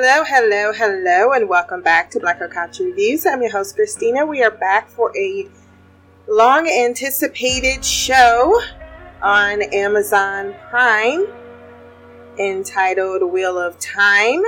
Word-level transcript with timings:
Hello, 0.00 0.22
hello, 0.22 0.72
hello, 0.72 1.32
and 1.32 1.48
welcome 1.48 1.82
back 1.82 2.08
to 2.12 2.20
Black 2.20 2.38
Couch 2.52 2.78
Reviews. 2.78 3.26
I'm 3.26 3.42
your 3.42 3.50
host, 3.50 3.74
Christina. 3.74 4.24
We 4.24 4.44
are 4.44 4.50
back 4.52 4.88
for 4.88 5.10
a 5.18 5.48
long 6.28 6.68
anticipated 6.68 7.84
show 7.84 8.60
on 9.20 9.60
Amazon 9.60 10.54
Prime 10.70 11.26
entitled 12.38 13.28
Wheel 13.28 13.58
of 13.58 13.76
Time. 13.80 14.40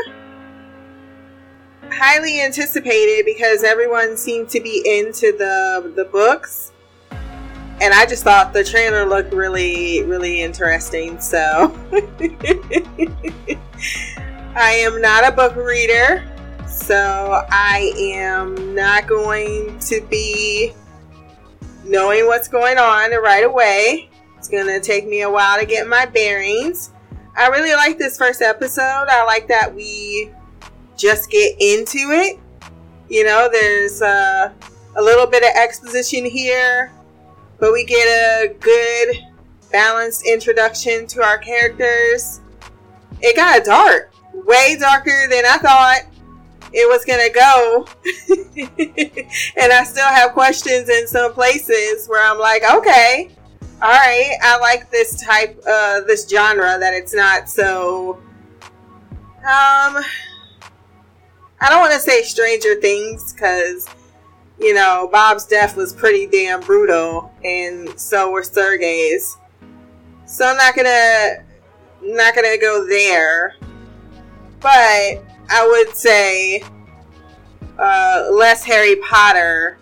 Highly 1.91 2.43
anticipated 2.43 3.27
because 3.27 3.65
everyone 3.65 4.17
seemed 4.17 4.51
to 4.51 4.61
be 4.61 4.85
into 4.87 5.37
the 5.37 5.93
the 5.97 6.05
books. 6.05 6.71
And 7.11 7.93
I 7.93 8.07
just 8.07 8.23
thought 8.23 8.53
the 8.53 8.63
trailer 8.63 9.05
looked 9.05 9.35
really, 9.35 10.05
really 10.05 10.43
interesting. 10.43 11.21
So 11.21 11.77
I 14.57 14.73
am 14.73 15.01
not 15.01 15.27
a 15.27 15.31
book 15.31 15.55
reader, 15.55 16.25
so 16.67 17.45
I 17.51 17.93
am 17.97 18.75
not 18.75 19.07
going 19.07 19.79
to 19.79 20.01
be 20.11 20.73
knowing 21.85 22.27
what's 22.27 22.49
going 22.49 22.77
on 22.77 23.13
right 23.23 23.45
away. 23.45 24.11
It's 24.37 24.49
going 24.49 24.67
to 24.67 24.81
take 24.81 25.07
me 25.07 25.23
a 25.23 25.31
while 25.31 25.61
to 25.61 25.65
get 25.65 25.87
my 25.87 26.05
bearings. 26.05 26.91
I 27.37 27.47
really 27.47 27.73
like 27.75 27.97
this 27.97 28.19
first 28.19 28.43
episode. 28.43 29.07
I 29.09 29.25
like 29.25 29.47
that 29.47 29.73
we 29.73 30.33
just 30.97 31.31
get 31.31 31.55
into 31.61 32.11
it. 32.11 32.41
You 33.09 33.23
know, 33.25 33.49
there's 33.53 34.03
uh, 34.03 34.53
a 34.97 35.03
little 35.03 35.29
bit 35.29 35.45
of 35.45 35.51
exposition 35.55 36.25
here, 36.25 36.93
but 37.61 37.73
we 37.73 37.85
get 37.85 38.05
a 38.05 38.53
good, 38.59 39.17
balanced 39.71 40.27
introduction 40.27 41.07
to 41.07 41.23
our 41.23 41.39
characters. 41.39 42.41
It 43.21 43.37
got 43.37 43.65
dark 43.65 44.10
way 44.47 44.77
darker 44.79 45.29
than 45.31 45.45
I 45.45 45.59
thought 45.59 46.03
it 46.73 46.89
was 46.89 47.05
gonna 47.05 47.31
go. 47.31 47.87
and 49.61 49.73
I 49.73 49.85
still 49.85 50.07
have 50.07 50.33
questions 50.33 50.89
in 50.89 51.07
some 51.07 51.33
places 51.33 52.07
where 52.09 52.25
I'm 52.25 52.39
like, 52.39 52.63
okay, 52.63 53.31
all 53.83 53.89
right, 53.89 54.37
I 54.43 54.59
like 54.59 54.91
this 54.91 55.23
type, 55.25 55.61
uh, 55.67 56.03
this 56.03 56.29
genre 56.29 56.79
that 56.79 56.95
it's 56.95 57.15
not 57.15 57.49
so. 57.49 58.21
Um, 59.41 60.05
I 61.63 61.69
don't 61.69 61.81
want 61.81 61.95
to 61.95 62.01
say 62.01 62.23
Stranger 62.23 62.75
Things 62.81 63.33
because, 63.33 63.87
you 64.59 64.75
know, 64.75 65.09
Bob's 65.11 65.47
death 65.47 65.77
was 65.77 65.95
pretty 65.95 66.27
damn 66.27 66.61
brutal, 66.61 67.33
and 67.43 67.99
so 67.99 68.31
were 68.31 68.43
Sergei's. 68.43 69.39
So 70.27 70.47
I'm 70.47 70.57
not 70.59 70.77
gonna, 70.77 71.45
not 72.03 72.35
gonna 72.35 72.59
go 72.59 72.87
there 72.87 73.57
but 74.61 75.25
I 75.51 75.67
would 75.67 75.95
say 75.97 76.63
uh, 77.79 78.29
less 78.33 78.65
Harry 78.65 78.97
Potter 78.97 79.79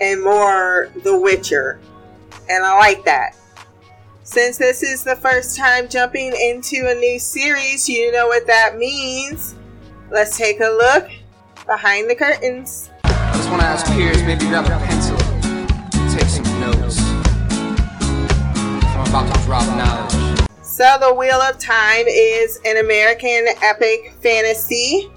and 0.00 0.22
more 0.22 0.88
The 1.02 1.18
Witcher. 1.18 1.80
And 2.48 2.64
I 2.64 2.78
like 2.78 3.04
that. 3.04 3.36
Since 4.22 4.58
this 4.58 4.82
is 4.82 5.02
the 5.02 5.16
first 5.16 5.56
time 5.56 5.88
jumping 5.88 6.32
into 6.32 6.88
a 6.88 6.94
new 6.94 7.18
series, 7.18 7.88
you 7.88 8.12
know 8.12 8.28
what 8.28 8.46
that 8.46 8.76
means. 8.76 9.56
Let's 10.10 10.36
take 10.36 10.60
a 10.60 10.68
look 10.68 11.10
behind 11.66 12.08
the 12.08 12.14
curtains. 12.14 12.90
I 13.04 13.32
just 13.34 13.50
want 13.50 13.62
to 13.62 13.66
ask 13.66 13.86
Piers, 13.92 14.22
maybe 14.22 14.46
grab 14.46 14.66
a 14.66 14.86
pencil, 14.86 15.09
So, 20.80 20.96
The 20.98 21.12
Wheel 21.12 21.42
of 21.42 21.58
Time 21.58 22.06
is 22.08 22.58
an 22.64 22.78
American 22.78 23.48
epic 23.60 24.14
fantasy 24.22 25.10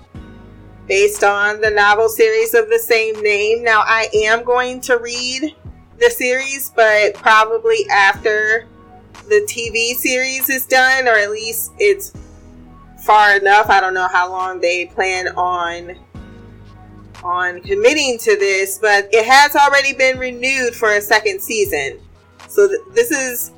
based 0.89 1.23
on 1.23 1.61
the 1.61 1.69
novel 1.69 2.09
series 2.09 2.53
of 2.53 2.67
the 2.67 2.77
same 2.77 3.15
name. 3.21 3.63
Now, 3.63 3.81
I 3.85 4.09
am 4.13 4.43
going 4.43 4.81
to 4.81 4.97
read 4.97 5.55
the 6.01 6.09
series, 6.09 6.73
but 6.75 7.13
probably 7.13 7.85
after 7.89 8.67
the 9.29 9.47
TV 9.49 9.95
series 9.95 10.49
is 10.49 10.65
done, 10.65 11.07
or 11.07 11.15
at 11.15 11.31
least 11.31 11.71
it's 11.79 12.11
far 12.99 13.37
enough. 13.37 13.69
I 13.69 13.79
don't 13.79 13.93
know 13.93 14.09
how 14.09 14.29
long 14.29 14.59
they 14.59 14.87
plan 14.87 15.29
on 15.29 15.95
on 17.23 17.61
committing 17.61 18.17
to 18.17 18.35
this, 18.35 18.79
but 18.79 19.07
it 19.13 19.25
has 19.25 19.55
already 19.55 19.93
been 19.93 20.19
renewed 20.19 20.75
for 20.75 20.91
a 20.91 20.99
second 20.99 21.41
season. 21.41 22.01
So 22.49 22.67
th- 22.67 22.81
this 22.93 23.11
is 23.11 23.53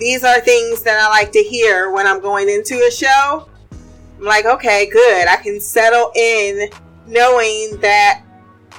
these 0.00 0.24
are 0.24 0.40
things 0.40 0.82
that 0.82 0.98
I 0.98 1.08
like 1.08 1.30
to 1.32 1.42
hear 1.42 1.90
when 1.90 2.06
I'm 2.06 2.20
going 2.20 2.48
into 2.48 2.74
a 2.74 2.90
show. 2.90 3.46
I'm 4.18 4.24
like, 4.24 4.46
okay, 4.46 4.88
good. 4.90 5.28
I 5.28 5.36
can 5.36 5.60
settle 5.60 6.10
in 6.16 6.70
knowing 7.06 7.78
that 7.80 8.22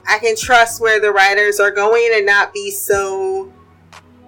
I 0.09 0.17
can 0.17 0.35
trust 0.35 0.81
where 0.81 0.99
the 0.99 1.11
writers 1.11 1.59
are 1.59 1.69
going 1.69 2.09
and 2.15 2.25
not 2.25 2.53
be 2.53 2.71
so 2.71 3.53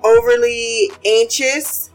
overly 0.03 0.91
anxious 1.03 1.89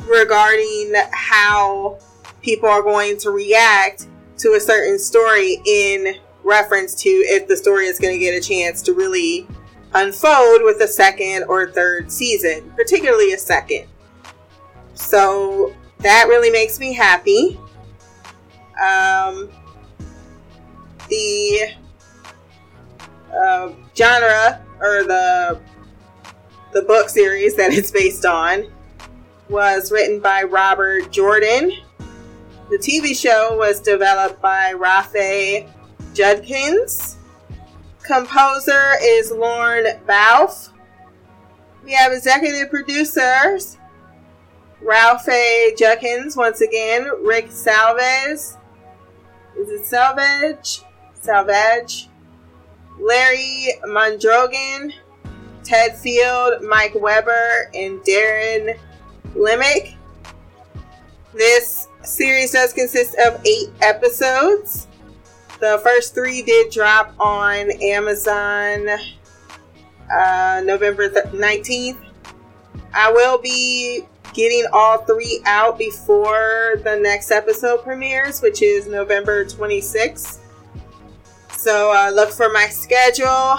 regarding 0.00 0.92
how 1.12 1.98
people 2.42 2.68
are 2.68 2.82
going 2.82 3.16
to 3.18 3.30
react 3.30 4.08
to 4.38 4.52
a 4.52 4.60
certain 4.60 4.98
story 4.98 5.62
in 5.64 6.16
reference 6.44 6.94
to 6.94 7.08
if 7.08 7.48
the 7.48 7.56
story 7.56 7.86
is 7.86 7.98
going 7.98 8.12
to 8.14 8.18
get 8.18 8.34
a 8.34 8.46
chance 8.46 8.82
to 8.82 8.92
really 8.92 9.46
unfold 9.94 10.62
with 10.62 10.80
a 10.82 10.88
second 10.88 11.44
or 11.44 11.70
third 11.70 12.12
season, 12.12 12.70
particularly 12.76 13.32
a 13.32 13.38
second. 13.38 13.86
So 14.98 15.74
that 15.98 16.26
really 16.28 16.50
makes 16.50 16.78
me 16.78 16.92
happy. 16.92 17.58
Um, 18.84 19.48
the 21.08 21.70
uh, 23.32 23.72
genre 23.96 24.64
or 24.80 25.04
the 25.04 25.60
the 26.72 26.82
book 26.82 27.08
series 27.08 27.56
that 27.56 27.72
it's 27.72 27.90
based 27.90 28.26
on 28.26 28.70
was 29.48 29.90
written 29.90 30.20
by 30.20 30.42
Robert 30.42 31.10
Jordan. 31.10 31.72
The 32.68 32.76
TV 32.76 33.18
show 33.18 33.56
was 33.56 33.80
developed 33.80 34.42
by 34.42 34.72
Rafe 34.72 35.66
Judkins. 36.12 37.16
Composer 38.02 38.92
is 39.00 39.30
Lorne 39.30 39.86
Balfe. 40.06 40.68
We 41.82 41.92
have 41.92 42.12
executive 42.12 42.68
producers 42.68 43.77
Ralph 44.80 45.28
A. 45.28 45.74
Judkins, 45.76 46.36
once 46.36 46.60
again, 46.60 47.08
Rick 47.22 47.48
Salvez. 47.48 48.56
Is 49.56 49.68
it 49.68 49.84
Salvage? 49.84 50.82
Salvage. 51.14 52.08
Larry 53.00 53.68
Mondragon, 53.86 54.92
Ted 55.64 55.96
Field, 55.96 56.62
Mike 56.62 56.94
Weber, 56.94 57.70
and 57.74 58.00
Darren 58.00 58.78
Lemick. 59.34 59.94
This 61.34 61.88
series 62.02 62.52
does 62.52 62.72
consist 62.72 63.14
of 63.26 63.44
eight 63.46 63.68
episodes. 63.80 64.86
The 65.60 65.80
first 65.82 66.14
three 66.14 66.42
did 66.42 66.70
drop 66.70 67.14
on 67.18 67.70
Amazon 67.82 68.88
uh, 70.10 70.62
November 70.64 71.08
19th. 71.08 71.98
I 72.94 73.12
will 73.12 73.38
be 73.38 74.06
getting 74.38 74.64
all 74.72 74.98
three 74.98 75.42
out 75.46 75.76
before 75.76 76.74
the 76.84 76.96
next 77.02 77.32
episode 77.32 77.82
premieres, 77.82 78.40
which 78.40 78.62
is 78.62 78.86
November 78.86 79.44
26th. 79.44 80.38
So 81.50 81.92
uh, 81.92 82.12
look 82.14 82.30
for 82.30 82.48
my 82.52 82.66
schedule 82.66 83.56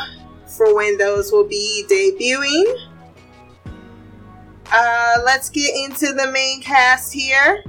for 0.47 0.73
when 0.73 0.97
those 0.97 1.33
will 1.33 1.43
be 1.43 1.83
debuting. 1.89 2.63
Uh, 4.71 5.15
let's 5.25 5.49
get 5.49 5.75
into 5.75 6.13
the 6.13 6.31
main 6.31 6.61
cast 6.61 7.11
here. 7.11 7.61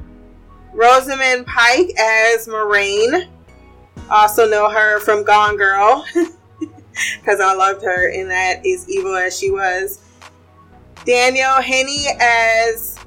Rosamund 0.73 1.47
Pike 1.49 1.91
as 1.99 2.47
Moiraine. 2.47 3.29
Also 4.09 4.49
know 4.49 4.71
her 4.71 5.01
from 5.01 5.25
Gone 5.25 5.57
Girl 5.57 6.05
because 7.21 7.41
I 7.41 7.55
loved 7.55 7.83
her 7.83 8.09
in 8.11 8.29
that 8.29 8.65
As 8.65 8.89
Evil 8.89 9.17
as 9.17 9.37
She 9.37 9.51
Was. 9.51 9.99
Daniel 11.05 11.61
Henney 11.63 12.07
as 12.21 12.99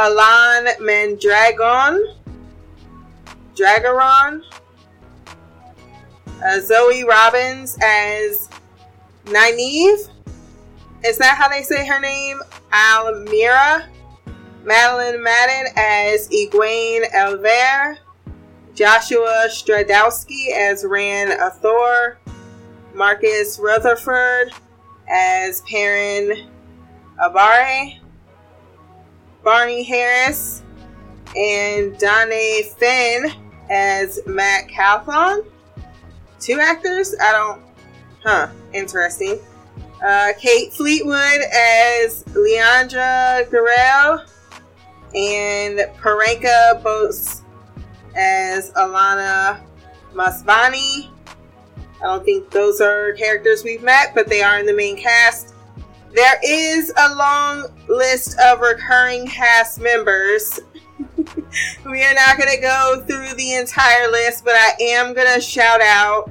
Alan 0.00 0.66
Mandragon. 0.80 2.16
Dragaron. 3.54 4.42
Uh, 6.42 6.60
Zoe 6.60 7.04
Robins 7.04 7.76
as 7.82 8.48
Nynaeve. 9.26 10.08
Is 11.04 11.18
that 11.18 11.36
how 11.36 11.48
they 11.48 11.62
say 11.62 11.86
her 11.86 12.00
name? 12.00 12.40
Almira. 12.72 13.88
Madeline 14.64 15.22
Madden 15.22 15.72
as 15.76 16.28
Egwene 16.28 17.10
Elver. 17.12 17.98
Joshua 18.74 19.48
Stradowski 19.48 20.52
as 20.52 20.82
Ran 20.84 21.28
Athor. 21.28 22.16
Marcus 22.94 23.58
Rutherford 23.58 24.52
as 25.08 25.60
Perrin 25.62 26.48
Abare, 27.22 27.99
Barney 29.42 29.82
Harris, 29.82 30.62
and 31.36 31.96
Danae 31.98 32.62
Finn 32.76 33.32
as 33.70 34.20
Matt 34.26 34.68
Cauthon. 34.68 35.44
Two 36.40 36.58
actors? 36.60 37.14
I 37.20 37.32
don't. 37.32 37.62
Huh. 38.24 38.48
Interesting. 38.72 39.38
Uh, 40.04 40.32
Kate 40.38 40.72
Fleetwood 40.72 41.40
as 41.52 42.24
Leandra 42.28 43.48
Guerrero. 43.50 44.24
And 45.14 45.80
Priyanka 45.98 46.82
Bose 46.82 47.42
as 48.16 48.70
Alana 48.72 49.60
Masvani. 50.14 51.10
I 52.00 52.04
don't 52.04 52.24
think 52.24 52.50
those 52.50 52.80
are 52.80 53.12
characters 53.14 53.62
we've 53.64 53.82
met, 53.82 54.14
but 54.14 54.28
they 54.28 54.42
are 54.42 54.58
in 54.58 54.66
the 54.66 54.72
main 54.72 54.96
cast. 54.96 55.49
There 56.12 56.40
is 56.44 56.92
a 56.96 57.14
long 57.14 57.66
list 57.88 58.36
of 58.40 58.60
recurring 58.60 59.28
cast 59.28 59.80
members. 59.80 60.58
we 61.86 62.02
are 62.02 62.14
not 62.14 62.36
going 62.36 62.50
to 62.50 62.60
go 62.60 63.04
through 63.06 63.34
the 63.34 63.54
entire 63.54 64.10
list, 64.10 64.44
but 64.44 64.54
I 64.54 64.72
am 64.80 65.14
going 65.14 65.32
to 65.32 65.40
shout 65.40 65.80
out 65.80 66.28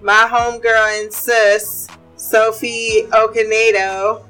my 0.00 0.26
homegirl 0.30 1.02
and 1.02 1.12
sis, 1.12 1.86
Sophie 2.16 3.02
Okonedo, 3.10 4.24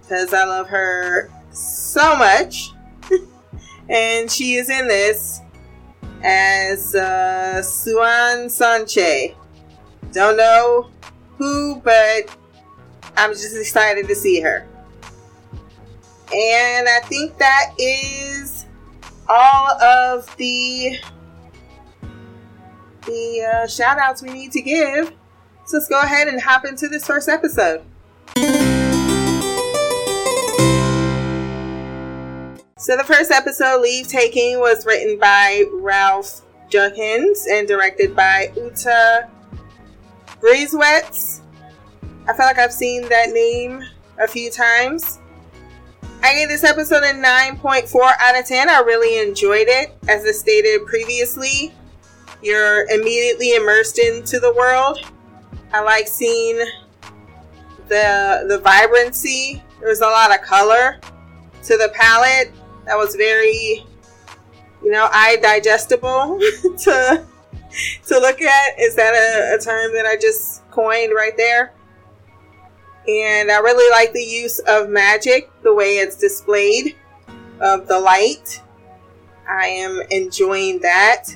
because 0.00 0.34
I 0.34 0.44
love 0.44 0.66
her 0.66 1.30
so 1.50 2.16
much. 2.16 2.70
and 3.88 4.28
she 4.28 4.54
is 4.54 4.68
in 4.68 4.88
this 4.88 5.40
as 6.24 6.92
uh, 6.96 7.62
Siuan 7.62 8.46
Sanche. 8.46 9.36
Don't 10.10 10.36
know 10.36 10.90
who, 11.36 11.76
but 11.84 12.36
I'm 13.16 13.30
just 13.30 13.56
excited 13.56 14.08
to 14.08 14.14
see 14.14 14.40
her. 14.40 14.66
And 16.32 16.88
I 16.88 17.00
think 17.04 17.38
that 17.38 17.72
is 17.78 18.66
all 19.28 19.70
of 19.80 20.36
the 20.36 20.98
the 23.06 23.42
uh, 23.42 23.66
shout 23.68 23.98
outs 23.98 24.22
we 24.22 24.30
need 24.30 24.52
to 24.52 24.60
give. 24.60 25.12
So 25.66 25.78
let's 25.78 25.88
go 25.88 26.00
ahead 26.00 26.28
and 26.28 26.40
hop 26.40 26.64
into 26.64 26.88
this 26.88 27.06
first 27.06 27.28
episode. 27.28 27.82
So 32.78 32.96
the 32.96 33.04
first 33.04 33.30
episode, 33.30 33.80
Leave 33.80 34.06
Taking, 34.06 34.60
was 34.60 34.86
written 34.86 35.18
by 35.18 35.64
Ralph 35.72 36.42
Judkins 36.68 37.46
and 37.50 37.66
directed 37.66 38.14
by 38.14 38.52
Uta 38.56 39.28
Briesewitz. 40.40 41.40
I 42.28 42.32
feel 42.32 42.46
like 42.46 42.58
I've 42.58 42.72
seen 42.72 43.08
that 43.08 43.30
name 43.30 43.84
a 44.18 44.26
few 44.26 44.50
times. 44.50 45.20
I 46.22 46.34
gave 46.34 46.48
this 46.48 46.64
episode 46.64 47.04
a 47.04 47.12
9.4 47.12 48.12
out 48.18 48.38
of 48.38 48.44
10. 48.44 48.68
I 48.68 48.80
really 48.80 49.20
enjoyed 49.20 49.68
it. 49.68 49.96
As 50.08 50.24
I 50.24 50.32
stated 50.32 50.84
previously, 50.86 51.72
you're 52.42 52.88
immediately 52.90 53.54
immersed 53.54 54.00
into 54.00 54.40
the 54.40 54.52
world. 54.54 54.98
I 55.72 55.82
like 55.82 56.08
seeing 56.08 56.56
the 57.88 58.44
the 58.48 58.58
vibrancy. 58.58 59.62
There 59.78 59.88
was 59.88 60.00
a 60.00 60.06
lot 60.06 60.34
of 60.34 60.44
color 60.44 60.98
to 61.62 61.76
the 61.76 61.92
palette. 61.94 62.52
That 62.86 62.96
was 62.96 63.14
very, 63.14 63.84
you 64.82 64.90
know, 64.90 65.08
eye 65.12 65.36
digestible 65.40 66.40
to 66.78 67.24
to 68.06 68.18
look 68.18 68.42
at. 68.42 68.80
Is 68.80 68.96
that 68.96 69.14
a, 69.14 69.54
a 69.54 69.58
term 69.58 69.92
that 69.92 70.06
I 70.06 70.16
just 70.16 70.68
coined 70.70 71.12
right 71.14 71.36
there? 71.36 71.72
And 73.08 73.50
I 73.50 73.58
really 73.58 73.90
like 73.92 74.12
the 74.12 74.22
use 74.22 74.58
of 74.60 74.88
magic, 74.88 75.50
the 75.62 75.72
way 75.72 75.98
it's 75.98 76.16
displayed, 76.16 76.96
of 77.60 77.86
the 77.86 77.98
light. 77.98 78.62
I 79.48 79.66
am 79.66 80.02
enjoying 80.10 80.80
that. 80.80 81.28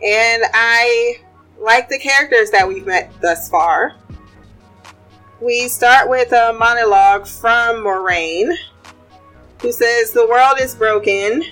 And 0.00 0.42
I 0.54 1.16
like 1.60 1.88
the 1.88 1.98
characters 1.98 2.50
that 2.52 2.66
we've 2.66 2.86
met 2.86 3.12
thus 3.20 3.48
far. 3.48 3.96
We 5.40 5.68
start 5.68 6.08
with 6.08 6.32
a 6.32 6.52
monologue 6.58 7.26
from 7.26 7.84
Moiraine, 7.84 8.56
who 9.60 9.72
says, 9.72 10.12
The 10.12 10.26
world 10.26 10.60
is 10.60 10.74
broken. 10.74 11.42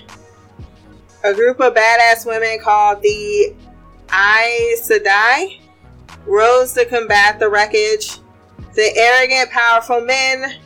A 1.23 1.33
group 1.33 1.59
of 1.59 1.73
badass 1.73 2.25
women 2.25 2.59
called 2.61 3.01
the 3.01 3.53
Aes 4.11 4.89
Sedai 4.89 5.59
rose 6.25 6.73
to 6.73 6.85
combat 6.85 7.39
the 7.39 7.49
wreckage. 7.49 8.19
The 8.73 8.91
arrogant, 8.95 9.49
powerful 9.51 10.01
men 10.01 10.59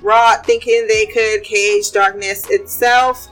wrought 0.00 0.44
thinking 0.44 0.86
they 0.86 1.06
could 1.06 1.44
cage 1.44 1.92
darkness 1.92 2.48
itself. 2.50 3.28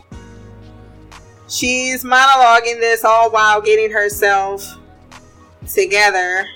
She's 1.49 2.05
monologuing 2.05 2.79
this 2.79 3.05
all 3.05 3.31
while 3.31 3.61
getting 3.61 3.91
herself 3.91 4.65
together 5.67 6.47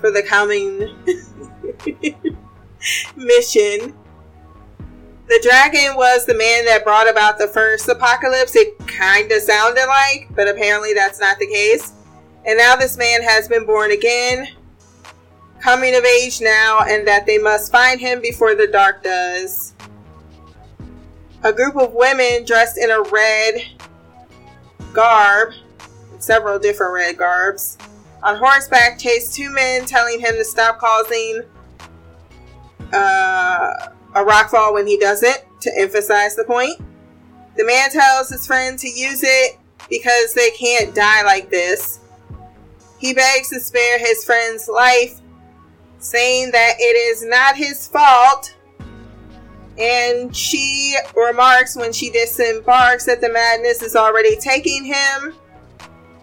for 0.00 0.10
the 0.10 0.22
coming 0.22 0.78
mission. 3.16 3.94
The 5.28 5.40
dragon 5.42 5.94
was 5.96 6.24
the 6.24 6.34
man 6.34 6.64
that 6.64 6.84
brought 6.84 7.08
about 7.08 7.38
the 7.38 7.48
first 7.48 7.88
apocalypse. 7.88 8.56
It 8.56 8.78
kind 8.86 9.30
of 9.30 9.42
sounded 9.42 9.86
like, 9.86 10.28
but 10.34 10.48
apparently 10.48 10.94
that's 10.94 11.20
not 11.20 11.38
the 11.38 11.46
case. 11.46 11.92
And 12.46 12.56
now 12.56 12.76
this 12.76 12.96
man 12.96 13.22
has 13.22 13.46
been 13.46 13.66
born 13.66 13.90
again, 13.90 14.48
coming 15.60 15.94
of 15.94 16.04
age 16.04 16.40
now, 16.40 16.80
and 16.88 17.06
that 17.06 17.26
they 17.26 17.38
must 17.38 17.72
find 17.72 18.00
him 18.00 18.20
before 18.20 18.54
the 18.54 18.66
dark 18.66 19.02
does. 19.02 19.74
A 21.42 21.52
group 21.52 21.76
of 21.76 21.92
women 21.92 22.44
dressed 22.44 22.78
in 22.78 22.90
a 22.90 23.02
red 23.02 23.62
garb, 24.92 25.52
several 26.18 26.58
different 26.58 26.94
red 26.94 27.16
garbs, 27.16 27.78
on 28.22 28.36
horseback 28.36 28.98
chase 28.98 29.32
two 29.32 29.50
men, 29.50 29.84
telling 29.84 30.18
him 30.18 30.34
to 30.34 30.44
stop 30.44 30.78
causing 30.78 31.42
uh, 32.92 33.74
a 34.14 34.24
rockfall 34.24 34.74
when 34.74 34.86
he 34.86 34.98
doesn't, 34.98 35.44
to 35.60 35.72
emphasize 35.78 36.34
the 36.34 36.44
point. 36.44 36.80
The 37.56 37.64
man 37.64 37.90
tells 37.90 38.30
his 38.30 38.46
friend 38.46 38.78
to 38.78 38.88
use 38.88 39.22
it 39.24 39.58
because 39.88 40.34
they 40.34 40.50
can't 40.50 40.94
die 40.94 41.22
like 41.22 41.50
this. 41.50 42.00
He 42.98 43.14
begs 43.14 43.48
to 43.50 43.60
spare 43.60 43.98
his 43.98 44.24
friend's 44.24 44.68
life, 44.68 45.17
saying 45.98 46.50
that 46.52 46.74
it 46.78 46.96
is 46.96 47.24
not 47.24 47.56
his 47.56 47.88
fault 47.88 48.54
and 49.78 50.34
she 50.34 50.96
remarks 51.14 51.76
when 51.76 51.92
she 51.92 52.10
disembarks 52.10 53.04
that 53.06 53.20
the 53.20 53.28
madness 53.28 53.80
is 53.80 53.94
already 53.94 54.36
taking 54.36 54.84
him. 54.84 55.34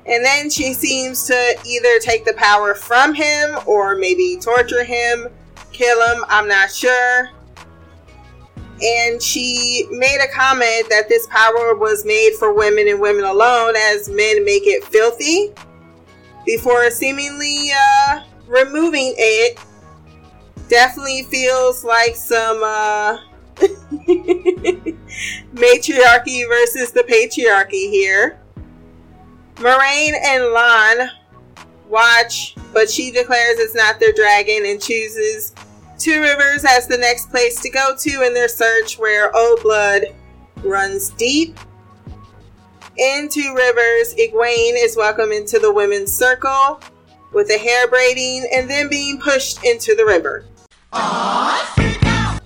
And 0.07 0.23
then 0.23 0.49
she 0.49 0.73
seems 0.73 1.25
to 1.27 1.57
either 1.65 1.99
take 1.99 2.25
the 2.25 2.33
power 2.33 2.75
from 2.75 3.13
him 3.13 3.57
or 3.65 3.95
maybe 3.95 4.37
torture 4.41 4.83
him, 4.83 5.27
kill 5.71 6.15
him, 6.15 6.23
I'm 6.27 6.47
not 6.47 6.69
sure. 6.69 7.29
And 8.81 9.21
she 9.21 9.87
made 9.89 10.19
a 10.21 10.27
comment 10.33 10.89
that 10.89 11.05
this 11.07 11.25
power 11.27 11.75
was 11.75 12.05
made 12.05 12.33
for 12.37 12.53
women 12.53 12.89
and 12.89 12.99
women 12.99 13.23
alone, 13.23 13.73
as 13.77 14.09
men 14.09 14.43
make 14.43 14.63
it 14.65 14.83
filthy, 14.83 15.53
before 16.45 16.91
seemingly 16.91 17.71
uh, 17.71 18.19
removing 18.47 19.13
it. 19.17 19.59
Definitely 20.67 21.23
feels 21.23 21.83
like 21.83 22.15
some 22.15 22.61
uh, 22.63 23.17
Matriarchy 25.53 26.43
versus 26.47 26.91
the 26.91 27.03
patriarchy 27.07 27.89
here. 27.89 28.39
Moiraine 29.55 30.15
and 30.25 30.51
Lan 30.51 31.09
watch, 31.87 32.55
but 32.73 32.89
she 32.89 33.11
declares 33.11 33.59
it's 33.59 33.75
not 33.75 33.99
their 33.99 34.11
dragon 34.11 34.65
and 34.65 34.81
chooses 34.81 35.53
Two 35.97 36.21
Rivers 36.21 36.65
as 36.65 36.87
the 36.87 36.97
next 36.97 37.29
place 37.29 37.61
to 37.61 37.69
go 37.69 37.95
to 37.97 38.21
in 38.23 38.33
their 38.33 38.49
search 38.49 38.99
where 38.99 39.33
old 39.35 39.61
blood 39.61 40.03
runs 40.63 41.11
deep. 41.11 41.57
In 42.97 43.29
Two 43.29 43.53
Rivers, 43.55 44.13
Egwene 44.15 44.73
is 44.75 44.97
welcomed 44.97 45.31
into 45.31 45.57
the 45.57 45.71
women's 45.71 46.11
circle 46.11 46.81
with 47.33 47.49
a 47.49 47.57
hair 47.57 47.87
braiding 47.87 48.47
and 48.53 48.69
then 48.69 48.89
being 48.89 49.19
pushed 49.19 49.63
into 49.63 49.95
the 49.95 50.05
river. 50.05 50.45
I 50.93 52.39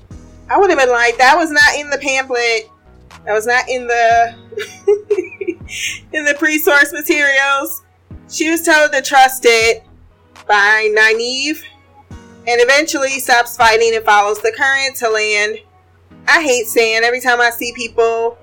would 0.58 0.70
have 0.70 0.80
been 0.80 0.90
like, 0.90 1.18
that 1.18 1.38
was 1.38 1.52
not 1.52 1.76
in 1.78 1.90
the 1.90 1.98
pamphlet. 1.98 2.70
That 3.26 3.34
was 3.34 3.46
not 3.46 3.68
in 3.70 3.86
the 3.86 4.36
in 6.14 6.26
the 6.26 6.36
pre-source 6.38 6.92
materials. 6.92 7.84
She 8.30 8.50
was 8.50 8.64
told 8.64 8.92
to 8.92 9.02
trust 9.02 9.44
it 9.46 9.84
by 10.48 10.94
Nynaeve 10.96 11.62
and 12.48 12.62
eventually 12.62 13.20
stops 13.20 13.56
fighting 13.56 13.96
and 13.96 14.04
follows 14.04 14.40
the 14.40 14.54
current 14.58 14.96
to 14.98 15.10
land. 15.10 15.60
I 16.28 16.42
hate 16.42 16.68
sand. 16.68 17.06
Every 17.06 17.22
time 17.22 17.42
I 17.42 17.50
see 17.52 17.74
people 17.74 18.38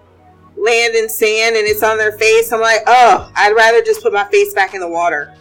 land 0.57 0.95
in 0.95 1.09
sand 1.09 1.57
and 1.57 1.66
it's 1.66 1.83
on 1.83 1.99
their 1.99 2.12
face, 2.12 2.52
I'm 2.52 2.61
like, 2.61 2.83
oh, 2.87 3.31
I'd 3.35 3.52
rather 3.52 3.83
just 3.83 4.02
put 4.02 4.12
my 4.12 4.25
face 4.25 4.55
back 4.55 4.75
in 4.75 4.81
the 4.81 4.88
water. 4.88 5.35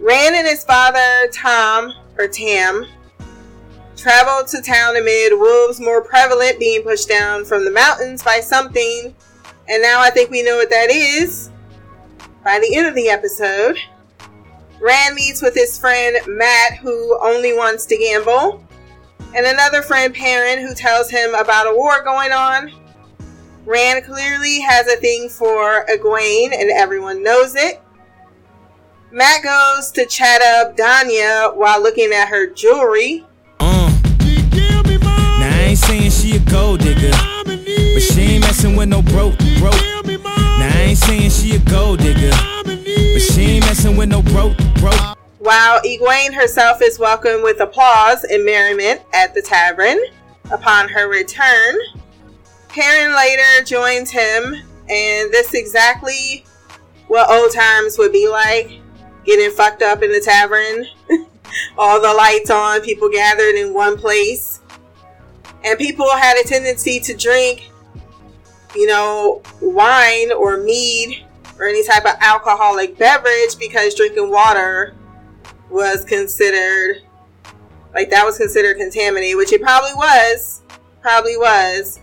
Rand 0.00 0.36
and 0.36 0.46
his 0.46 0.64
father, 0.64 1.28
Tom, 1.32 1.92
or 2.18 2.28
Tam, 2.28 2.86
traveled 3.96 4.46
to 4.48 4.62
town 4.62 4.96
amid 4.96 5.32
wolves 5.32 5.80
more 5.80 6.02
prevalent 6.02 6.58
being 6.58 6.82
pushed 6.82 7.08
down 7.08 7.44
from 7.44 7.64
the 7.64 7.70
mountains 7.70 8.22
by 8.22 8.40
something 8.40 9.14
And 9.68 9.82
now 9.82 10.00
I 10.00 10.10
think 10.10 10.30
we 10.30 10.42
know 10.42 10.56
what 10.56 10.70
that 10.70 10.88
is. 10.90 11.50
By 12.42 12.58
the 12.58 12.74
end 12.74 12.86
of 12.86 12.94
the 12.94 13.08
episode, 13.10 13.76
Rand 14.80 15.14
meets 15.14 15.42
with 15.42 15.54
his 15.54 15.78
friend 15.78 16.16
Matt, 16.26 16.78
who 16.78 17.18
only 17.20 17.52
wants 17.52 17.84
to 17.86 17.96
gamble, 17.98 18.64
and 19.34 19.44
another 19.44 19.82
friend, 19.82 20.14
Perrin, 20.14 20.60
who 20.60 20.74
tells 20.74 21.10
him 21.10 21.34
about 21.34 21.66
a 21.66 21.74
war 21.76 22.02
going 22.02 22.32
on. 22.32 22.72
Rand 23.66 24.06
clearly 24.06 24.60
has 24.60 24.86
a 24.86 24.96
thing 24.96 25.28
for 25.28 25.84
Egwene, 25.90 26.54
and 26.54 26.70
everyone 26.70 27.22
knows 27.22 27.54
it. 27.54 27.82
Matt 29.10 29.42
goes 29.42 29.90
to 29.92 30.04
chat 30.04 30.42
up 30.42 30.76
Danya 30.76 31.56
while 31.56 31.82
looking 31.82 32.12
at 32.12 32.28
her 32.28 32.46
jewelry. 32.46 33.24
Uh. 33.58 33.90
Now 34.20 35.48
I 35.50 35.64
ain't 35.68 35.78
saying 35.78 36.10
she 36.10 36.36
a 36.36 36.40
gold 36.40 36.80
digger, 36.80 37.16
but 37.44 38.02
she 38.02 38.20
ain't 38.20 38.42
messing 38.42 38.76
with 38.76 38.90
no 38.90 39.00
broke, 39.00 39.38
broke. 39.58 39.80
Now 40.04 40.68
I 40.68 40.84
ain't 40.88 40.98
saying 40.98 41.30
she 41.30 41.56
a 41.56 41.58
gold 41.60 42.00
digger, 42.00 42.36
but 42.64 43.22
she 43.22 43.42
ain't 43.42 43.64
messing 43.64 43.96
with 43.96 44.10
no 44.10 44.20
broke, 44.20 44.58
broke. 44.74 45.16
While 45.38 45.80
Egwene 45.80 46.34
herself 46.34 46.82
is 46.82 46.98
welcomed 46.98 47.42
with 47.42 47.60
applause 47.60 48.24
and 48.24 48.44
merriment 48.44 49.00
at 49.14 49.32
the 49.32 49.40
tavern 49.40 49.98
upon 50.50 50.90
her 50.90 51.08
return, 51.08 51.76
Perrin 52.68 53.16
later 53.16 53.64
joins 53.64 54.10
him, 54.10 54.54
and 54.90 55.32
this 55.32 55.54
exactly 55.54 56.44
what 57.06 57.30
old 57.30 57.52
times 57.52 57.96
would 57.96 58.12
be 58.12 58.28
like 58.28 58.82
getting 59.28 59.50
fucked 59.50 59.82
up 59.82 60.02
in 60.02 60.10
the 60.10 60.20
tavern. 60.20 60.86
All 61.78 62.00
the 62.00 62.12
lights 62.14 62.50
on, 62.50 62.80
people 62.80 63.10
gathered 63.10 63.54
in 63.54 63.74
one 63.74 63.98
place. 63.98 64.60
And 65.64 65.78
people 65.78 66.10
had 66.10 66.36
a 66.38 66.48
tendency 66.48 66.98
to 67.00 67.14
drink, 67.14 67.70
you 68.74 68.86
know, 68.86 69.42
wine 69.60 70.32
or 70.32 70.56
mead 70.56 71.24
or 71.58 71.66
any 71.66 71.86
type 71.86 72.06
of 72.06 72.14
alcoholic 72.20 72.96
beverage 72.96 73.58
because 73.58 73.94
drinking 73.94 74.30
water 74.30 74.94
was 75.68 76.04
considered 76.04 77.02
like 77.94 78.10
that 78.10 78.24
was 78.24 78.38
considered 78.38 78.76
contaminated, 78.76 79.36
which 79.36 79.52
it 79.52 79.60
probably 79.60 79.94
was. 79.94 80.62
Probably 81.02 81.36
was. 81.36 82.00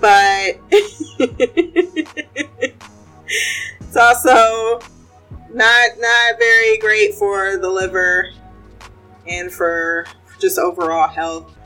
But 0.00 0.60
it's 3.80 3.96
also 3.96 4.80
not 5.54 5.90
not 5.98 6.38
very 6.38 6.76
great 6.78 7.14
for 7.14 7.56
the 7.56 7.70
liver 7.70 8.30
and 9.28 9.52
for 9.52 10.06
just 10.40 10.58
overall 10.58 11.08
health. 11.08 11.56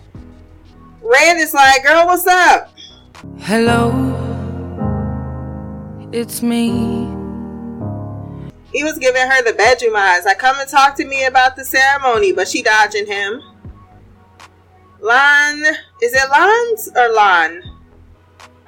Rand 1.00 1.40
is 1.40 1.54
like, 1.54 1.82
girl, 1.82 2.06
what's 2.06 2.26
up? 2.26 2.76
Hello, 3.38 3.90
it's 6.12 6.42
me. 6.42 7.08
He 8.72 8.84
was 8.84 8.98
giving 8.98 9.22
her 9.22 9.42
the 9.42 9.54
bedroom 9.54 9.96
eyes. 9.96 10.26
Like, 10.26 10.38
come 10.38 10.60
and 10.60 10.68
talk 10.68 10.94
to 10.96 11.06
me 11.06 11.24
about 11.24 11.56
the 11.56 11.64
ceremony, 11.64 12.32
but 12.32 12.46
she 12.46 12.62
dodging 12.62 13.06
him. 13.06 13.42
Lan, 15.00 15.64
is 16.02 16.12
it 16.12 16.30
Lans 16.30 16.90
or 16.94 17.08
Lan? 17.14 17.62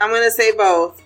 I'm 0.01 0.11
gonna 0.11 0.31
say 0.31 0.53
both. 0.57 1.03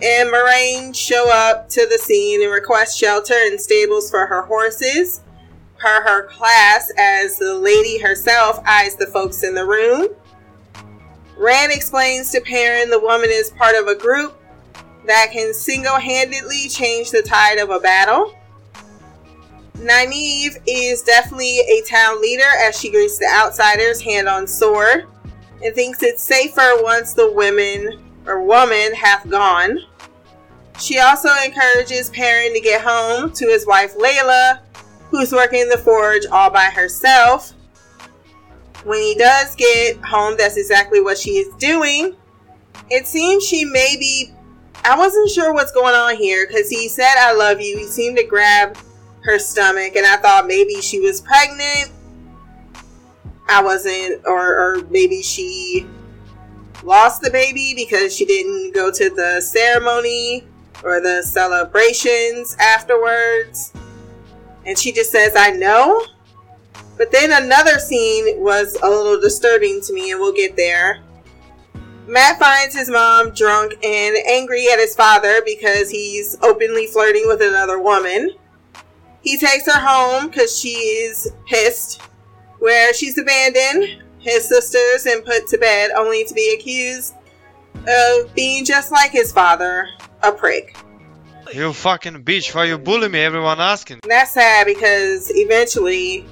And 0.00 0.30
Moiraine 0.30 0.94
show 0.94 1.28
up 1.28 1.68
to 1.70 1.84
the 1.90 1.98
scene 1.98 2.40
and 2.40 2.52
request 2.52 2.96
shelter 2.96 3.34
and 3.34 3.60
stables 3.60 4.08
for 4.08 4.26
her 4.26 4.42
horses, 4.42 5.22
per 5.76 6.02
her 6.02 6.28
class, 6.28 6.92
as 6.96 7.36
the 7.38 7.54
lady 7.54 7.98
herself 7.98 8.60
eyes 8.64 8.94
the 8.94 9.08
folks 9.08 9.42
in 9.42 9.56
the 9.56 9.64
room. 9.64 10.08
Rand 11.36 11.72
explains 11.72 12.30
to 12.30 12.40
Perrin 12.40 12.90
the 12.90 13.00
woman 13.00 13.30
is 13.30 13.50
part 13.50 13.74
of 13.74 13.88
a 13.88 13.94
group 13.96 14.40
that 15.06 15.30
can 15.32 15.52
single 15.52 15.96
handedly 15.96 16.68
change 16.68 17.10
the 17.10 17.22
tide 17.22 17.58
of 17.58 17.70
a 17.70 17.80
battle. 17.80 18.34
Nynaeve 19.78 20.60
is 20.66 21.02
definitely 21.02 21.58
a 21.60 21.82
town 21.88 22.20
leader 22.20 22.48
as 22.64 22.78
she 22.78 22.90
greets 22.90 23.18
the 23.18 23.26
outsiders 23.26 24.00
hand 24.00 24.28
on 24.28 24.46
sword 24.46 25.06
and 25.62 25.74
thinks 25.74 26.02
it's 26.04 26.22
safer 26.22 26.74
once 26.82 27.14
the 27.14 27.32
women 27.32 28.07
or 28.28 28.42
woman 28.42 28.94
hath 28.94 29.28
gone. 29.28 29.78
She 30.78 30.98
also 30.98 31.30
encourages 31.44 32.10
Perrin 32.10 32.54
to 32.54 32.60
get 32.60 32.82
home 32.82 33.32
to 33.32 33.46
his 33.46 33.66
wife 33.66 33.94
Laila, 33.96 34.60
who's 35.10 35.32
working 35.32 35.68
the 35.68 35.78
forge 35.78 36.26
all 36.30 36.50
by 36.50 36.66
herself. 36.66 37.52
When 38.84 39.00
he 39.00 39.14
does 39.16 39.56
get 39.56 39.96
home, 40.04 40.36
that's 40.38 40.56
exactly 40.56 41.00
what 41.00 41.18
she 41.18 41.38
is 41.38 41.52
doing. 41.56 42.14
It 42.90 43.06
seems 43.06 43.44
she 43.44 43.64
may 43.64 43.96
be 43.98 44.32
I 44.84 44.96
wasn't 44.96 45.30
sure 45.30 45.52
what's 45.52 45.72
going 45.72 45.94
on 45.94 46.16
here 46.16 46.46
because 46.46 46.70
he 46.70 46.88
said, 46.88 47.14
I 47.18 47.32
love 47.34 47.60
you. 47.60 47.76
He 47.76 47.84
seemed 47.84 48.16
to 48.16 48.24
grab 48.24 48.76
her 49.22 49.38
stomach, 49.38 49.96
and 49.96 50.06
I 50.06 50.16
thought 50.16 50.46
maybe 50.46 50.80
she 50.80 51.00
was 51.00 51.20
pregnant. 51.20 51.90
I 53.48 53.62
wasn't, 53.62 54.22
or, 54.24 54.76
or 54.76 54.84
maybe 54.90 55.22
she 55.22 55.86
lost 56.88 57.20
the 57.20 57.30
baby 57.30 57.74
because 57.76 58.16
she 58.16 58.24
didn't 58.24 58.74
go 58.74 58.90
to 58.90 59.10
the 59.10 59.42
ceremony 59.42 60.42
or 60.82 61.00
the 61.00 61.22
celebrations 61.22 62.56
afterwards. 62.58 63.74
And 64.64 64.76
she 64.76 64.90
just 64.90 65.12
says, 65.12 65.34
I 65.36 65.50
know. 65.50 66.02
But 66.96 67.12
then 67.12 67.30
another 67.30 67.78
scene 67.78 68.42
was 68.42 68.74
a 68.82 68.88
little 68.88 69.20
disturbing 69.20 69.82
to 69.82 69.92
me, 69.92 70.10
and 70.10 70.18
we'll 70.18 70.32
get 70.32 70.56
there. 70.56 71.00
Matt 72.06 72.38
finds 72.38 72.74
his 72.74 72.88
mom 72.88 73.32
drunk 73.34 73.74
and 73.84 74.16
angry 74.26 74.66
at 74.72 74.78
his 74.78 74.96
father 74.96 75.42
because 75.44 75.90
he's 75.90 76.38
openly 76.42 76.86
flirting 76.86 77.24
with 77.26 77.42
another 77.42 77.78
woman. 77.80 78.30
He 79.20 79.36
takes 79.36 79.66
her 79.66 79.78
home 79.78 80.28
because 80.28 80.58
she 80.58 80.70
is 80.70 81.30
pissed, 81.46 82.00
where 82.58 82.94
she's 82.94 83.18
abandoned 83.18 84.02
his 84.18 84.48
sisters 84.48 85.06
and 85.06 85.24
put 85.24 85.46
to 85.48 85.58
bed 85.58 85.90
only 85.92 86.24
to 86.24 86.34
be 86.34 86.56
accused 86.58 87.14
of 87.86 88.34
being 88.34 88.64
just 88.64 88.90
like 88.92 89.10
his 89.10 89.32
father, 89.32 89.88
a 90.22 90.32
prick. 90.32 90.76
You 91.52 91.72
fucking 91.72 92.24
bitch, 92.24 92.54
why 92.54 92.64
you 92.64 92.76
bully 92.78 93.08
me? 93.08 93.20
Everyone 93.20 93.60
asking. 93.60 94.00
That's 94.06 94.32
sad 94.32 94.66
because 94.66 95.30
eventually 95.34 96.26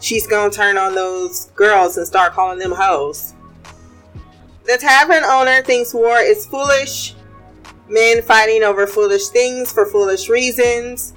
she's 0.00 0.26
gonna 0.26 0.50
turn 0.50 0.78
on 0.78 0.94
those 0.94 1.46
girls 1.56 1.96
and 1.96 2.06
start 2.06 2.32
calling 2.34 2.58
them 2.58 2.72
hoes. 2.72 3.34
The 4.64 4.76
tavern 4.76 5.24
owner 5.24 5.62
thinks 5.62 5.94
war 5.94 6.18
is 6.18 6.46
foolish, 6.46 7.14
men 7.88 8.22
fighting 8.22 8.62
over 8.62 8.86
foolish 8.86 9.28
things 9.28 9.72
for 9.72 9.86
foolish 9.86 10.28
reasons, 10.28 11.14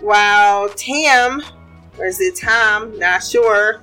while 0.00 0.68
Tam, 0.70 1.42
or 1.98 2.06
is 2.06 2.20
it 2.20 2.36
Tom? 2.36 2.98
Not 2.98 3.24
sure. 3.24 3.82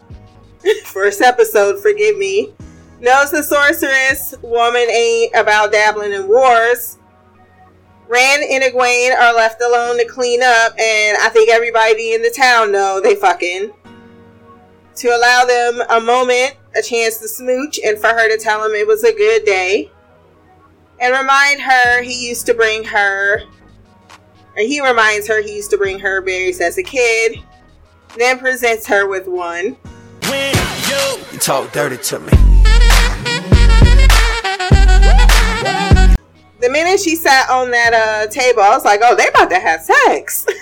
First 0.85 1.21
episode, 1.21 1.81
forgive 1.81 2.17
me. 2.17 2.53
Knows 2.99 3.31
the 3.31 3.43
sorceress 3.43 4.35
woman 4.41 4.89
ain't 4.89 5.35
about 5.35 5.71
dabbling 5.71 6.13
in 6.13 6.27
wars. 6.27 6.97
Rand 8.07 8.43
and 8.49 8.63
Egwene 8.63 9.15
are 9.15 9.33
left 9.33 9.61
alone 9.61 9.97
to 9.97 10.05
clean 10.05 10.41
up, 10.41 10.73
and 10.79 11.17
I 11.17 11.29
think 11.29 11.49
everybody 11.49 12.13
in 12.13 12.21
the 12.21 12.29
town 12.29 12.71
know 12.71 13.01
they 13.01 13.15
fucking. 13.15 13.71
To 14.95 15.07
allow 15.09 15.45
them 15.45 15.81
a 15.89 15.99
moment 15.99 16.55
a 16.75 16.81
chance 16.81 17.17
to 17.19 17.27
smooch 17.27 17.79
and 17.83 17.97
for 17.97 18.07
her 18.07 18.29
to 18.29 18.41
tell 18.41 18.63
him 18.63 18.71
it 18.73 18.87
was 18.87 19.03
a 19.03 19.13
good 19.13 19.43
day. 19.45 19.91
And 20.99 21.13
remind 21.13 21.61
her 21.61 22.03
he 22.03 22.27
used 22.27 22.45
to 22.45 22.53
bring 22.53 22.83
her, 22.85 23.41
or 24.55 24.61
he 24.61 24.79
reminds 24.85 25.27
her 25.27 25.41
he 25.41 25.55
used 25.55 25.71
to 25.71 25.77
bring 25.77 25.99
her 25.99 26.21
berries 26.21 26.61
as 26.61 26.77
a 26.77 26.83
kid, 26.83 27.39
then 28.17 28.39
presents 28.39 28.87
her 28.87 29.07
with 29.07 29.27
one. 29.27 29.75
You, 31.31 31.39
talk 31.39 31.71
dirty 31.71 31.97
to 31.97 32.19
me. 32.19 32.31
The 36.59 36.69
minute 36.69 36.99
she 36.99 37.15
sat 37.15 37.49
on 37.49 37.71
that 37.71 37.93
uh, 37.93 38.27
table, 38.31 38.61
I 38.61 38.69
was 38.69 38.85
like, 38.85 39.01
oh, 39.03 39.15
they 39.15 39.27
about 39.27 39.49
to 39.49 39.59
have 39.59 39.81
sex. 39.81 40.45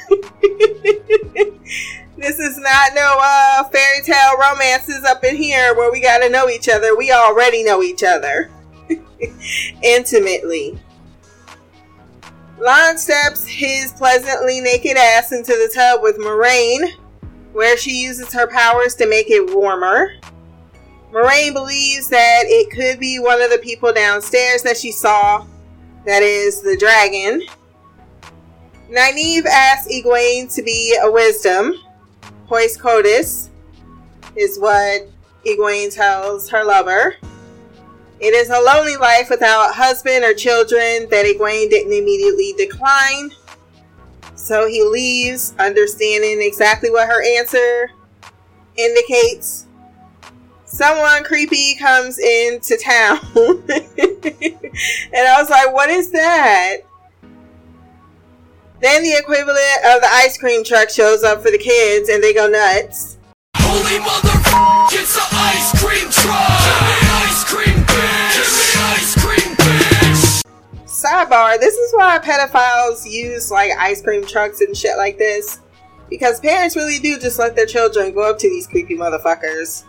This 2.21 2.37
is 2.37 2.55
not 2.59 2.91
no 2.93 3.15
uh, 3.19 3.63
fairy 3.69 4.03
tale 4.03 4.37
romances 4.39 5.03
up 5.03 5.23
in 5.23 5.35
here 5.35 5.75
where 5.75 5.91
we 5.91 5.99
got 5.99 6.19
to 6.19 6.29
know 6.29 6.49
each 6.49 6.69
other. 6.69 6.95
We 6.95 7.11
already 7.11 7.63
know 7.63 7.81
each 7.81 8.03
other 8.03 8.51
intimately. 9.81 10.79
Lan 12.59 12.99
steps 12.99 13.47
his 13.47 13.91
pleasantly 13.93 14.61
naked 14.61 14.97
ass 14.97 15.31
into 15.31 15.53
the 15.53 15.71
tub 15.73 16.03
with 16.03 16.19
Moiraine, 16.19 16.91
where 17.53 17.77
she 17.77 18.01
uses 18.01 18.33
her 18.33 18.47
powers 18.47 18.95
to 18.95 19.07
make 19.07 19.29
it 19.29 19.55
warmer. 19.55 20.13
Moiraine 21.11 21.53
believes 21.53 22.07
that 22.09 22.43
it 22.45 22.71
could 22.71 22.99
be 22.99 23.19
one 23.19 23.41
of 23.41 23.49
the 23.49 23.57
people 23.57 23.91
downstairs 23.91 24.63
that 24.63 24.77
she 24.77 24.91
saw, 24.91 25.45
that 26.05 26.23
is, 26.23 26.61
the 26.61 26.77
dragon. 26.77 27.43
Nynaeve 28.89 29.45
asks 29.45 29.91
Egwene 29.91 30.53
to 30.53 30.61
be 30.61 30.97
a 31.01 31.11
wisdom, 31.11 31.75
Poise 32.47 32.77
Codis 32.77 33.49
is 34.35 34.59
what 34.59 35.09
Egwene 35.45 35.93
tells 35.93 36.49
her 36.49 36.63
lover. 36.63 37.15
It 38.19 38.33
is 38.33 38.49
a 38.49 38.59
lonely 38.59 38.97
life 38.97 39.29
without 39.29 39.73
husband 39.73 40.23
or 40.23 40.33
children 40.33 41.09
that 41.09 41.25
Egwene 41.25 41.69
didn't 41.69 41.93
immediately 41.93 42.53
decline. 42.57 43.31
So 44.41 44.67
he 44.67 44.83
leaves, 44.83 45.53
understanding 45.59 46.41
exactly 46.41 46.89
what 46.89 47.07
her 47.07 47.23
answer 47.37 47.91
indicates. 48.75 49.67
Someone 50.65 51.23
creepy 51.23 51.75
comes 51.75 52.17
into 52.17 52.75
town. 52.83 53.19
and 53.35 55.27
I 55.27 55.35
was 55.37 55.47
like, 55.47 55.71
what 55.71 55.91
is 55.91 56.09
that? 56.11 56.77
Then 58.81 59.03
the 59.03 59.15
equivalent 59.15 59.85
of 59.85 60.01
the 60.01 60.09
ice 60.11 60.39
cream 60.39 60.63
truck 60.63 60.89
shows 60.89 61.23
up 61.23 61.43
for 61.43 61.51
the 61.51 61.59
kids 61.59 62.09
and 62.09 62.23
they 62.23 62.33
go 62.33 62.47
nuts. 62.47 63.19
Holy 63.57 63.99
mother, 63.99 64.41
it's 64.91 65.17
an 65.17 65.27
ice 65.31 65.69
cream 65.79 66.09
truck. 66.09 66.33
Ice 67.29 67.43
cream, 67.43 67.70
Sidebar, 71.01 71.59
this 71.59 71.73
is 71.75 71.93
why 71.93 72.19
pedophiles 72.19 73.09
use 73.09 73.49
like 73.49 73.71
ice 73.79 74.01
cream 74.01 74.25
trucks 74.25 74.61
and 74.61 74.75
shit 74.75 74.97
like 74.97 75.17
this. 75.17 75.61
Because 76.09 76.39
parents 76.39 76.75
really 76.75 76.99
do 76.99 77.17
just 77.17 77.39
let 77.39 77.55
their 77.55 77.65
children 77.65 78.13
go 78.13 78.29
up 78.29 78.37
to 78.39 78.49
these 78.49 78.67
creepy 78.67 78.95
motherfuckers. 78.95 79.85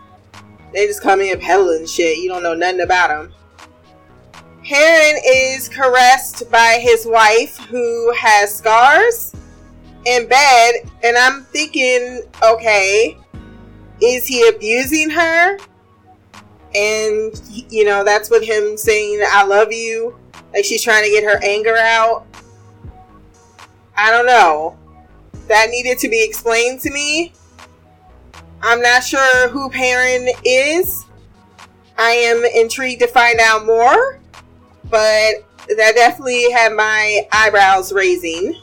They 0.72 0.86
just 0.86 1.02
come 1.02 1.20
in 1.20 1.38
peddling 1.38 1.86
shit. 1.86 2.18
You 2.18 2.28
don't 2.28 2.42
know 2.42 2.54
nothing 2.54 2.80
about 2.80 3.08
them. 3.08 3.34
Heron 4.64 5.20
is 5.26 5.68
caressed 5.68 6.50
by 6.50 6.78
his 6.80 7.04
wife 7.04 7.58
who 7.58 8.12
has 8.14 8.54
scars 8.54 9.34
in 10.06 10.28
bed, 10.28 10.74
and 11.02 11.16
I'm 11.16 11.42
thinking, 11.44 12.22
okay, 12.42 13.18
is 14.00 14.26
he 14.26 14.48
abusing 14.48 15.10
her? 15.10 15.58
And, 16.74 17.42
you 17.50 17.84
know, 17.84 18.02
that's 18.02 18.30
with 18.30 18.44
him 18.44 18.76
saying, 18.78 19.20
I 19.26 19.44
love 19.44 19.72
you. 19.72 20.16
Like 20.52 20.64
she's 20.64 20.82
trying 20.82 21.04
to 21.04 21.10
get 21.10 21.24
her 21.24 21.40
anger 21.42 21.76
out. 21.76 22.26
I 23.96 24.10
don't 24.10 24.26
know. 24.26 24.76
That 25.48 25.70
needed 25.70 25.98
to 25.98 26.08
be 26.08 26.22
explained 26.22 26.80
to 26.80 26.90
me. 26.90 27.32
I'm 28.62 28.80
not 28.80 29.02
sure 29.02 29.48
who 29.48 29.70
Perrin 29.70 30.28
is. 30.44 31.04
I 31.98 32.10
am 32.10 32.44
intrigued 32.44 33.00
to 33.00 33.06
find 33.06 33.38
out 33.40 33.66
more, 33.66 34.20
but 34.84 35.44
that 35.68 35.92
definitely 35.94 36.50
had 36.50 36.72
my 36.72 37.26
eyebrows 37.32 37.92
raising. 37.92 38.56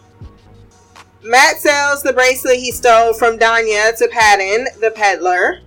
Matt 1.22 1.58
sells 1.58 2.02
the 2.02 2.14
bracelet 2.14 2.58
he 2.58 2.72
stole 2.72 3.14
from 3.14 3.38
Danya 3.38 3.96
to 3.98 4.08
Padan, 4.08 4.68
the 4.80 4.92
peddler. 4.92 5.60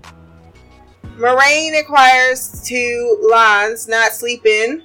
Moiraine 1.17 1.79
inquires 1.79 2.63
to 2.65 3.29
Lans 3.31 3.87
not 3.87 4.13
sleeping 4.13 4.83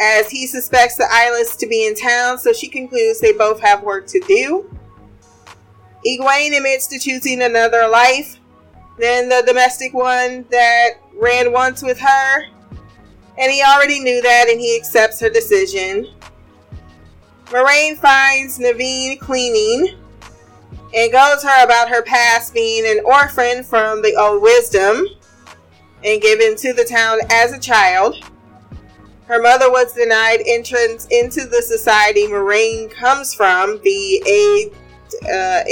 as 0.00 0.30
he 0.30 0.46
suspects 0.46 0.96
the 0.96 1.06
Eyeless 1.10 1.56
to 1.56 1.66
be 1.66 1.86
in 1.86 1.94
town, 1.94 2.38
so 2.38 2.52
she 2.52 2.68
concludes 2.68 3.20
they 3.20 3.32
both 3.32 3.60
have 3.60 3.82
work 3.82 4.06
to 4.08 4.20
do. 4.20 4.74
Egwene 6.06 6.56
admits 6.56 6.86
to 6.86 6.98
choosing 6.98 7.42
another 7.42 7.86
life 7.86 8.38
than 8.98 9.28
the 9.28 9.42
domestic 9.46 9.92
one 9.92 10.46
that 10.50 10.92
ran 11.14 11.52
once 11.52 11.82
with 11.82 11.98
her, 11.98 12.44
and 13.38 13.52
he 13.52 13.62
already 13.62 14.00
knew 14.00 14.22
that 14.22 14.48
and 14.48 14.58
he 14.58 14.76
accepts 14.76 15.20
her 15.20 15.28
decision. 15.28 16.06
Moiraine 17.46 17.98
finds 17.98 18.58
Nynaeve 18.58 19.20
cleaning 19.20 19.98
and 20.94 21.12
goes 21.12 21.42
her 21.42 21.64
about 21.64 21.88
her 21.88 22.02
past 22.02 22.54
being 22.54 22.86
an 22.86 23.04
orphan 23.04 23.62
from 23.62 24.02
the 24.02 24.14
old 24.16 24.42
wisdom 24.42 25.04
and 26.04 26.22
given 26.22 26.56
to 26.56 26.72
the 26.72 26.84
town 26.84 27.18
as 27.30 27.52
a 27.52 27.58
child. 27.58 28.29
Her 29.30 29.40
mother 29.40 29.70
was 29.70 29.92
denied 29.92 30.42
entrance 30.44 31.06
into 31.08 31.46
the 31.46 31.62
society 31.62 32.26
Moiraine 32.26 32.90
comes 32.90 33.32
from, 33.32 33.80
the 33.84 34.20
A, 34.26 34.72
uh. 35.22 35.62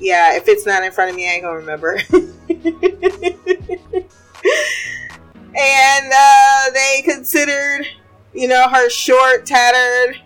Yeah, 0.00 0.34
if 0.34 0.48
it's 0.48 0.66
not 0.66 0.82
in 0.82 0.90
front 0.90 1.10
of 1.10 1.16
me, 1.16 1.28
I 1.28 1.34
ain't 1.34 1.44
gonna 1.44 1.58
remember. 1.58 2.00
and 2.10 2.32
uh, 6.12 6.70
they 6.74 7.02
considered, 7.04 7.86
you 8.34 8.48
know, 8.48 8.68
her 8.68 8.90
short, 8.90 9.46
tattered, 9.46 10.20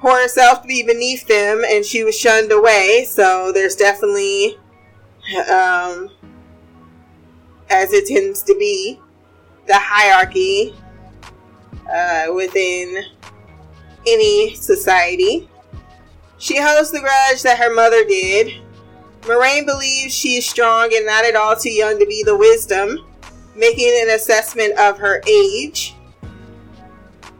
poor 0.00 0.26
self 0.26 0.62
to 0.62 0.66
be 0.66 0.82
beneath 0.82 1.28
them, 1.28 1.62
and 1.68 1.84
she 1.84 2.02
was 2.02 2.18
shunned 2.18 2.50
away. 2.50 3.06
So 3.08 3.52
there's 3.52 3.76
definitely, 3.76 4.58
um, 5.48 6.10
as 7.70 7.92
it 7.92 8.08
tends 8.08 8.42
to 8.42 8.56
be, 8.58 8.98
the 9.68 9.78
hierarchy 9.78 10.74
uh, 11.92 12.26
within 12.34 13.04
any 14.06 14.54
society. 14.54 15.48
She 16.38 16.60
holds 16.60 16.90
the 16.90 17.00
grudge 17.00 17.42
that 17.42 17.58
her 17.58 17.74
mother 17.74 18.04
did. 18.04 18.60
Moiraine 19.22 19.66
believes 19.66 20.14
she 20.14 20.36
is 20.36 20.46
strong 20.46 20.94
and 20.94 21.06
not 21.06 21.24
at 21.24 21.34
all 21.34 21.56
too 21.56 21.70
young 21.70 21.98
to 21.98 22.06
be 22.06 22.22
the 22.22 22.36
wisdom, 22.36 23.04
making 23.56 23.90
an 24.02 24.10
assessment 24.10 24.78
of 24.78 24.98
her 24.98 25.22
age. 25.28 25.94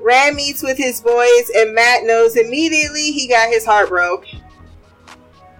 Rand 0.01 0.37
meets 0.37 0.63
with 0.63 0.79
his 0.79 1.01
boys, 1.01 1.51
and 1.57 1.75
Matt 1.75 2.05
knows 2.05 2.37
immediately 2.37 3.13
he 3.13 3.29
got 3.29 3.49
his 3.49 3.65
heart 3.65 3.89
broke. 3.89 4.25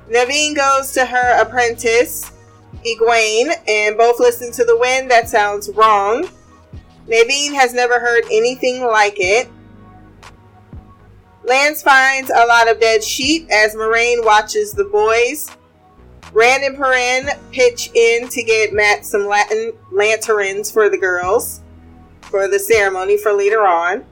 Nynaeve 0.09 0.55
goes 0.55 0.93
to 0.93 1.05
her 1.05 1.41
apprentice, 1.41 2.31
Egwene, 2.85 3.53
and 3.69 3.97
both 3.97 4.21
listen 4.21 4.53
to 4.53 4.65
the 4.65 4.79
wind 4.79 5.11
that 5.11 5.29
sounds 5.29 5.69
wrong. 5.71 6.29
Nynaeve 7.09 7.55
has 7.55 7.73
never 7.73 8.01
heard 8.01 8.25
anything 8.31 8.83
like 8.83 9.17
it. 9.19 9.49
Lance 11.45 11.83
finds 11.83 12.31
a 12.31 12.47
lot 12.47 12.69
of 12.69 12.81
dead 12.81 13.05
sheep 13.05 13.49
as 13.51 13.75
Moiraine 13.77 14.25
watches 14.25 14.73
the 14.73 14.85
boys. 14.85 15.49
Rand 16.33 16.65
and 16.65 16.77
Perrin 16.77 17.29
pitch 17.53 17.91
in 17.95 18.29
to 18.29 18.43
get 18.43 18.73
Mat 18.73 19.07
some 19.07 19.27
Latin 19.27 19.73
lanterns 19.93 20.71
for 20.71 20.91
the 20.91 20.99
girls 20.99 21.63
for 22.23 22.49
the 22.49 22.59
ceremony 22.59 23.17
for 23.17 23.33
later 23.33 23.65
on. 23.67 24.05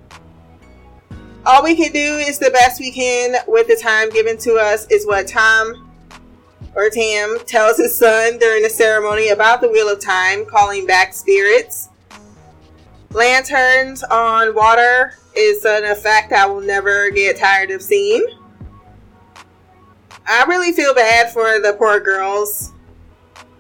All 1.45 1.63
we 1.63 1.75
can 1.75 1.93
do 1.93 2.17
is 2.19 2.39
the 2.39 2.51
best 2.51 2.81
we 2.81 2.91
can 2.91 3.37
with 3.47 3.67
the 3.67 3.77
time 3.77 4.09
given 4.11 4.39
to 4.39 4.55
us, 4.55 4.87
is 4.91 5.07
what 5.07 5.27
Tom 5.29 5.91
or 6.75 6.89
Tam 6.89 7.39
tells 7.47 7.77
his 7.77 7.95
son 7.95 8.39
during 8.39 8.63
the 8.63 8.71
ceremony 8.71 9.29
about 9.29 9.61
the 9.61 9.69
Wheel 9.69 9.89
of 9.89 10.01
Time, 10.01 10.47
calling 10.47 10.87
back 10.87 11.13
spirits. 11.13 11.91
Lanterns 13.15 14.03
on 14.03 14.57
water 14.57 15.15
is 15.37 15.65
an 15.65 15.85
effect 15.85 16.33
I 16.33 16.47
will 16.47 16.61
never 16.61 17.11
get 17.11 17.37
tired 17.37 17.71
of 17.71 17.81
seeing. 17.81 18.27
I 20.27 20.45
really 20.49 20.73
feel 20.73 20.93
bad 20.93 21.31
for 21.31 21.61
the 21.61 21.77
poor 21.79 22.01
girls. 22.01 22.73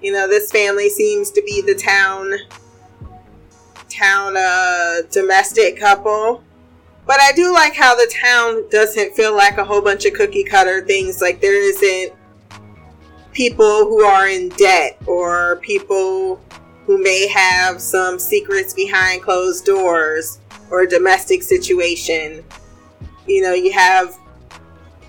You 0.02 0.12
know, 0.12 0.26
this 0.26 0.50
family 0.50 0.90
seems 0.90 1.30
to 1.30 1.42
be 1.42 1.60
the 1.60 1.76
town 1.76 2.32
town 3.88 4.36
uh 4.36 5.02
domestic 5.12 5.78
couple. 5.78 6.42
But 7.06 7.20
I 7.20 7.30
do 7.30 7.52
like 7.54 7.76
how 7.76 7.94
the 7.94 8.12
town 8.12 8.68
doesn't 8.70 9.14
feel 9.14 9.36
like 9.36 9.58
a 9.58 9.64
whole 9.64 9.82
bunch 9.82 10.04
of 10.04 10.14
cookie 10.14 10.42
cutter 10.42 10.84
things. 10.84 11.20
Like 11.20 11.40
there 11.40 11.54
isn't 11.54 12.12
people 13.30 13.84
who 13.86 14.02
are 14.02 14.26
in 14.26 14.48
debt 14.48 15.00
or 15.06 15.60
people 15.62 16.40
who 16.86 17.02
may 17.02 17.26
have 17.28 17.80
some 17.80 18.18
secrets 18.18 18.74
behind 18.74 19.22
closed 19.22 19.64
doors 19.64 20.38
or 20.70 20.82
a 20.82 20.88
domestic 20.88 21.42
situation. 21.42 22.44
You 23.26 23.42
know, 23.42 23.54
you 23.54 23.72
have 23.72 24.16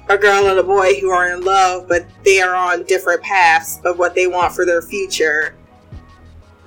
a 0.08 0.18
girl 0.18 0.48
and 0.48 0.60
a 0.60 0.64
boy 0.64 1.00
who 1.00 1.10
are 1.10 1.32
in 1.34 1.42
love, 1.42 1.88
but 1.88 2.06
they 2.24 2.40
are 2.40 2.56
on 2.56 2.84
different 2.84 3.22
paths 3.22 3.80
of 3.84 3.98
what 3.98 4.16
they 4.16 4.28
want 4.28 4.54
for 4.54 4.66
their 4.66 4.82
future. 4.82 5.56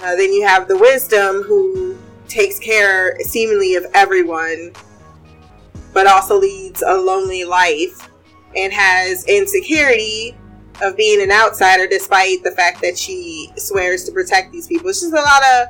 Uh, 0.00 0.14
then 0.16 0.32
you 0.32 0.46
have 0.46 0.68
the 0.68 0.76
wisdom 0.76 1.42
who 1.42 1.98
takes 2.28 2.58
care 2.58 3.18
seemingly 3.20 3.74
of 3.76 3.86
everyone, 3.94 4.72
but 5.94 6.06
also 6.06 6.38
leads 6.38 6.82
a 6.82 6.94
lonely 6.94 7.44
life 7.44 8.10
and 8.54 8.72
has 8.72 9.24
insecurity 9.24 10.36
of 10.82 10.96
being 10.96 11.22
an 11.22 11.30
outsider 11.30 11.86
despite 11.86 12.42
the 12.44 12.50
fact 12.52 12.80
that 12.82 12.96
she 12.96 13.52
swears 13.56 14.04
to 14.04 14.12
protect 14.12 14.52
these 14.52 14.66
people. 14.66 14.88
It's 14.88 15.00
just 15.00 15.12
a 15.12 15.16
lot 15.16 15.42
of 15.54 15.68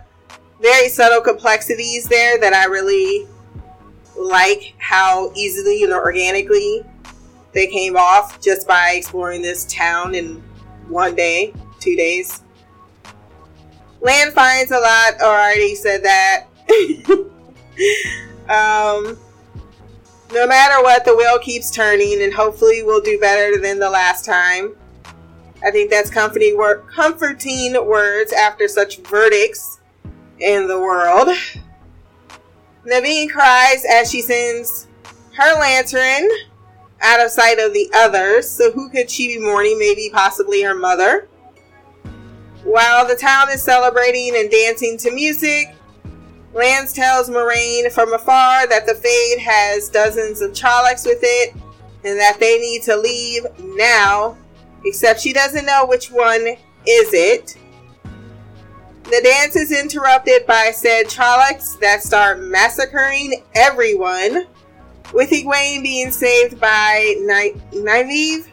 very 0.61 0.88
subtle 0.88 1.21
complexities 1.21 2.09
there 2.09 2.38
that 2.38 2.53
I 2.53 2.66
really 2.66 3.27
like 4.16 4.75
how 4.79 5.33
easily 5.35 5.85
and 5.85 5.92
organically 5.92 6.85
they 7.53 7.66
came 7.66 7.97
off 7.97 8.40
just 8.40 8.66
by 8.66 8.94
exploring 8.97 9.42
this 9.42 9.64
town 9.73 10.14
in 10.14 10.42
one 10.88 11.14
day, 11.14 11.55
two 11.81 11.97
days. 11.97 12.42
Land 14.01 14.33
finds 14.33 14.71
a 14.71 14.79
lot, 14.79 15.21
already 15.21 15.75
said 15.75 16.05
that. 16.05 16.47
um, 18.49 19.18
no 20.33 20.47
matter 20.47 20.83
what, 20.83 21.05
the 21.05 21.16
wheel 21.16 21.38
keeps 21.38 21.71
turning, 21.71 22.23
and 22.23 22.33
hopefully 22.33 22.83
we'll 22.83 23.01
do 23.01 23.18
better 23.18 23.61
than 23.61 23.79
the 23.79 23.90
last 23.90 24.25
time. 24.25 24.75
I 25.62 25.71
think 25.71 25.90
that's 25.90 26.11
comforting, 26.11 26.57
wor- 26.57 26.85
comforting 26.94 27.75
words 27.87 28.33
after 28.33 28.68
such 28.68 28.99
verdicts 28.99 29.81
in 30.38 30.68
the 30.68 30.79
world. 30.79 31.29
Nynaeve 32.87 33.31
cries 33.31 33.85
as 33.90 34.11
she 34.11 34.23
sends 34.23 34.87
her 35.37 35.59
lantern 35.59 36.29
out 37.01 37.25
of 37.25 37.31
sight 37.31 37.59
of 37.59 37.73
the 37.73 37.90
others. 37.94 38.49
So 38.49 38.73
who 38.73 38.88
could 38.88 39.11
she 39.11 39.29
be 39.29 39.44
mourning? 39.44 39.79
Maybe 39.79 40.11
possibly 40.12 40.62
her 40.62 40.75
mother. 40.75 41.29
While 42.64 43.07
the 43.07 43.16
town 43.16 43.51
is 43.51 43.62
celebrating 43.62 44.37
and 44.37 44.51
dancing 44.51 44.97
to 44.99 45.12
music, 45.12 45.75
Lance 46.53 46.92
tells 46.92 47.31
Moiraine 47.31 47.90
from 47.92 48.12
afar 48.12 48.66
that 48.66 48.87
the 48.87 48.94
Fade 48.94 49.38
has 49.38 49.88
dozens 49.88 50.40
of 50.40 50.53
Trollocs 50.53 51.07
with 51.07 51.21
it 51.23 51.55
and 52.05 52.18
that 52.18 52.38
they 52.40 52.59
need 52.59 52.83
to 52.83 52.97
leave 52.97 53.44
now, 53.77 54.37
except 54.85 55.21
she 55.21 55.33
doesn't 55.33 55.67
know 55.67 55.87
which 55.87 56.11
one 56.11 56.47
is 56.87 57.12
it. 57.12 57.57
The 59.05 59.21
dance 59.23 59.57
is 59.57 59.73
interrupted 59.73 60.47
by 60.47 60.71
said 60.75 61.07
Trollocs 61.07 61.79
that 61.81 62.03
start 62.03 62.41
massacring 62.41 63.43
everyone, 63.55 64.47
with 65.14 65.31
Egwene 65.31 65.83
being 65.83 66.11
saved 66.11 66.61
by 66.61 67.14
Nynaeve. 67.21 68.49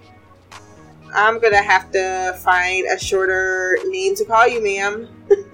I'm 1.14 1.40
gonna 1.40 1.62
have 1.62 1.92
to 1.92 2.38
find 2.42 2.86
a 2.88 3.00
shorter 3.00 3.78
name 3.88 4.16
to 4.16 4.26
call 4.26 4.48
you, 4.48 4.64
ma'am. 4.64 5.10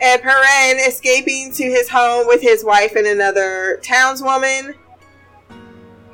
and 0.00 0.22
Perrin 0.22 0.78
escaping 0.86 1.52
to 1.54 1.64
his 1.64 1.88
home 1.88 2.26
with 2.26 2.42
his 2.42 2.64
wife 2.64 2.96
and 2.96 3.06
another 3.06 3.80
townswoman. 3.82 4.74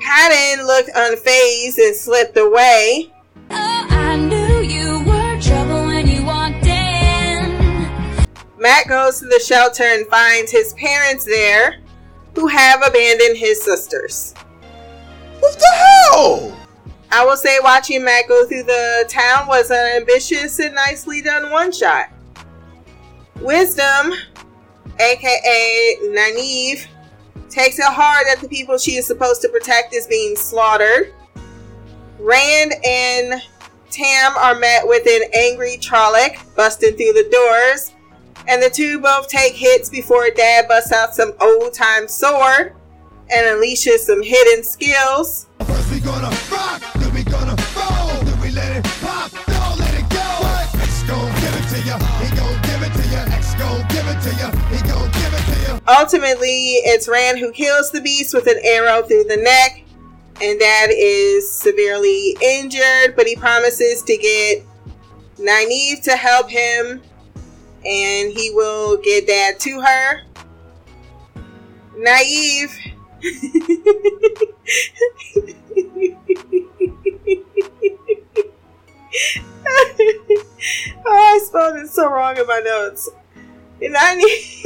Hadden 0.05 0.67
looked 0.67 0.90
unfazed 0.90 1.79
and 1.79 1.97
slipped 1.97 2.37
away. 2.37 3.11
Oh, 3.51 3.87
I 3.88 4.17
knew 4.17 4.61
you 4.61 5.03
were 5.03 5.40
trouble 5.40 5.87
when 5.87 6.07
you 6.07 6.23
walked 6.23 6.67
in. 6.67 8.29
Mat 8.59 8.87
goes 8.87 9.21
to 9.21 9.25
the 9.25 9.43
shelter 9.43 9.83
and 9.83 10.07
finds 10.09 10.53
his 10.53 10.75
parents 10.75 11.25
there, 11.25 11.81
who 12.35 12.47
have 12.49 12.87
abandoned 12.87 13.38
his 13.38 13.62
sisters. 13.62 14.35
What 15.40 15.59
the 15.59 15.73
hell? 15.73 16.55
I 17.11 17.25
will 17.25 17.38
say 17.38 17.59
watching 17.62 18.05
Matt 18.05 18.29
go 18.29 18.47
through 18.47 18.64
the 18.64 19.07
town 19.09 19.47
was 19.47 19.71
an 19.71 19.97
ambitious 19.97 20.59
and 20.59 20.75
nicely 20.75 21.23
done 21.23 21.51
one 21.51 21.73
shot. 21.73 22.11
Wisdom, 23.40 24.12
aka 25.01 25.97
Nynaeve, 26.03 26.88
takes 27.55 27.79
it 27.79 27.85
hard 27.85 28.27
that 28.27 28.40
the 28.40 28.49
people 28.49 28.77
she 28.77 28.97
is 28.97 29.07
supposed 29.07 29.40
to 29.40 29.49
protect 29.49 29.95
is 29.95 30.09
being 30.09 30.35
slaughtered. 30.35 31.14
Rand 32.19 32.75
and 32.85 33.40
Tam 33.90 34.37
are 34.37 34.59
met 34.59 34.87
with 34.87 35.07
an 35.07 35.31
angry 35.33 35.77
Trolloc 35.77 36.37
busting 36.57 36.97
through 36.97 37.12
the 37.12 37.29
doors, 37.31 37.93
and 38.49 38.61
the 38.61 38.69
two 38.69 38.99
both 38.99 39.29
take 39.29 39.55
hits 39.55 39.88
before 39.88 40.31
Dad 40.31 40.67
busts 40.67 40.90
out 40.90 41.14
some 41.14 41.33
old 41.40 41.73
time 41.73 42.09
sword 42.09 42.75
and 43.31 43.47
unleashes 43.47 43.99
some 43.99 44.23
hidden 44.23 44.64
skills. 44.64 45.47
First 45.61 45.93
we 45.93 46.01
gonna 46.01 46.37
rock, 46.51 46.83
then 46.95 47.14
we 47.14 47.23
gonna 47.23 47.57
roll, 47.77 48.21
then 48.25 48.40
we 48.40 48.51
let 48.51 48.79
it 48.79 48.85
pop, 49.01 49.31
don't 49.47 49.79
let 49.79 49.95
it 49.95 50.09
go. 50.11 50.25
Gon' 51.07 51.31
give 51.40 51.55
it 51.55 51.69
to 51.69 51.79
ya, 51.87 51.99
he 52.19 52.35
gon' 52.35 52.62
give 52.62 52.83
it 52.83 52.93
to 52.99 53.05
ya. 53.14 53.23
Gon' 53.59 53.87
give 53.88 54.09
it 54.09 54.21
to 54.23 54.31
ya, 54.40 54.51
he 54.75 54.79
gon' 54.88 54.93
Ultimately, 55.87 56.77
it's 56.85 57.09
Rand 57.09 57.38
who 57.38 57.53
kills 57.53 57.90
the 57.90 58.01
beast 58.01 58.33
with 58.33 58.47
an 58.47 58.59
arrow 58.64 59.03
through 59.03 59.25
the 59.25 59.37
neck, 59.37 59.85
and 60.40 60.59
Dad 60.59 60.90
is 60.90 61.51
severely 61.51 62.37
injured, 62.40 63.14
but 63.14 63.27
he 63.27 63.37
promises 63.37 64.03
to 64.05 64.16
get 64.16 64.64
Nynaeve 65.37 66.03
to 66.05 66.16
help 66.16 66.49
him, 66.49 67.03
and 67.85 68.33
he 68.33 68.51
will 68.55 68.97
get 68.97 69.27
Dad 69.27 69.61
to 69.61 69.81
her. 69.83 70.23
Naive. 71.99 72.75
oh, 81.07 81.07
I 81.07 81.40
spelled 81.42 81.77
it 81.77 81.88
so 81.88 82.11
wrong 82.11 82.38
in 82.38 82.47
my 82.47 82.61
notes. 82.64 83.11
Nynaeve 83.81 84.65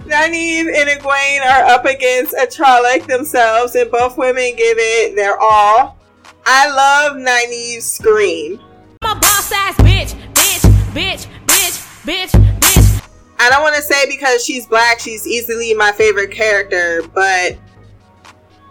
Nynaeve 0.00 0.72
and 0.74 0.88
Egwene 0.88 1.40
are 1.44 1.64
up 1.66 1.84
against 1.84 2.32
a 2.34 2.46
Trolloc 2.46 3.06
themselves, 3.06 3.74
and 3.74 3.90
both 3.90 4.16
women 4.16 4.54
give 4.56 4.78
it 4.78 5.16
their 5.16 5.38
all. 5.38 5.98
I 6.46 6.68
love 6.70 7.16
Nynaeve's 7.16 7.84
scream. 7.84 8.60
I'm 9.02 9.16
a 9.16 9.20
boss 9.20 9.52
ass 9.52 9.76
bitch, 9.78 10.14
bitch, 10.32 10.60
bitch, 10.94 11.26
bitch, 11.46 12.04
bitch, 12.04 12.60
bitch. 12.60 13.08
I 13.40 13.50
don't 13.50 13.62
want 13.62 13.76
to 13.76 13.82
say 13.82 14.06
because 14.08 14.44
she's 14.44 14.66
black, 14.66 15.00
she's 15.00 15.26
easily 15.26 15.74
my 15.74 15.92
favorite 15.92 16.30
character, 16.30 17.02
but 17.14 17.58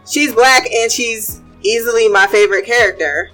she's 0.10 0.34
black 0.34 0.72
and 0.72 0.92
she's 0.92 1.42
easily 1.62 2.08
my 2.08 2.28
favorite 2.28 2.66
character. 2.66 3.32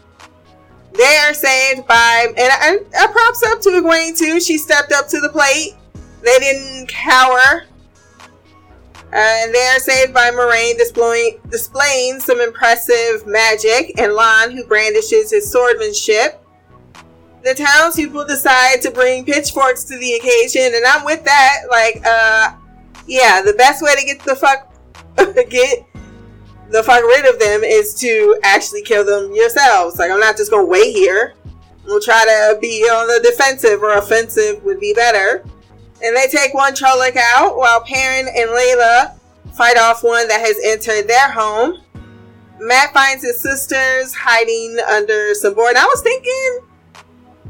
They 0.96 1.18
are 1.26 1.34
saved 1.34 1.88
by, 1.88 2.28
and 2.38 2.84
I 2.96 3.08
props 3.08 3.44
up 3.44 3.62
to 3.62 3.70
Egwene 3.70 4.18
too. 4.18 4.40
She 4.40 4.58
stepped 4.58 4.92
up 4.92 5.08
to 5.10 5.20
the 5.20 5.30
plate. 5.30 5.74
They 6.22 6.40
didn't 6.40 6.88
cower. 6.88 7.66
And 9.12 9.54
they 9.54 9.68
are 9.68 9.80
saved 9.80 10.14
by 10.14 10.32
Moiraine 10.32 10.78
displaying, 10.78 11.40
displaying 11.50 12.20
some 12.20 12.40
impressive 12.42 13.28
magic, 13.28 14.00
and 14.00 14.14
Lan, 14.14 14.52
who 14.52 14.66
brandishes 14.66 15.32
his 15.32 15.54
swordmanship. 15.54 16.38
The 17.44 17.54
townspeople 17.54 18.26
decide 18.26 18.82
to 18.82 18.92
bring 18.92 19.26
pitchforks 19.26 19.84
to 19.86 19.98
the 19.98 20.14
occasion, 20.14 20.74
and 20.74 20.86
I'm 20.86 21.06
with 21.06 21.24
that. 21.26 21.58
Like, 21.70 22.02
uh, 22.06 22.56
yeah, 23.06 23.42
the 23.42 23.54
best 23.54 23.84
way 23.84 23.96
to 23.96 24.06
get 24.06 24.20
the 24.22 24.36
fuck 24.36 24.74
get 25.50 25.86
the 26.74 26.82
fuck 26.82 27.04
rid 27.04 27.26
of 27.26 27.40
them 27.40 27.64
is 27.64 27.94
to 27.94 28.40
actually 28.42 28.82
kill 28.82 29.06
them 29.06 29.32
yourselves. 29.32 30.00
Like, 30.00 30.10
I'm 30.10 30.20
not 30.20 30.36
just 30.36 30.50
gonna 30.50 30.66
wait 30.66 30.92
here. 30.92 31.36
We'll 31.86 32.02
try 32.02 32.24
to 32.26 32.58
be 32.60 32.82
on 32.90 33.08
the 33.08 33.20
defensive 33.22 33.84
or 33.84 33.94
offensive 33.94 34.64
would 34.64 34.80
be 34.80 34.92
better. 34.92 35.46
And 36.04 36.18
they 36.18 36.26
take 36.28 36.56
one 36.56 36.74
Trolloc 36.74 37.16
out 37.16 37.58
while 37.58 37.82
Perrin 37.82 38.28
and 38.28 38.50
Laila 38.52 39.16
fight 39.54 39.78
off 39.78 40.04
one 40.04 40.28
that 40.30 40.42
has 40.42 40.60
entered 40.66 41.08
their 41.08 41.30
home. 41.30 41.84
Matt 42.60 42.92
finds 42.92 43.24
his 43.24 43.40
sisters 43.40 44.16
hiding 44.16 44.80
under 44.90 45.36
some 45.36 45.54
board. 45.54 45.76
I 45.76 45.86
was 45.86 46.02
thinking 46.02 46.60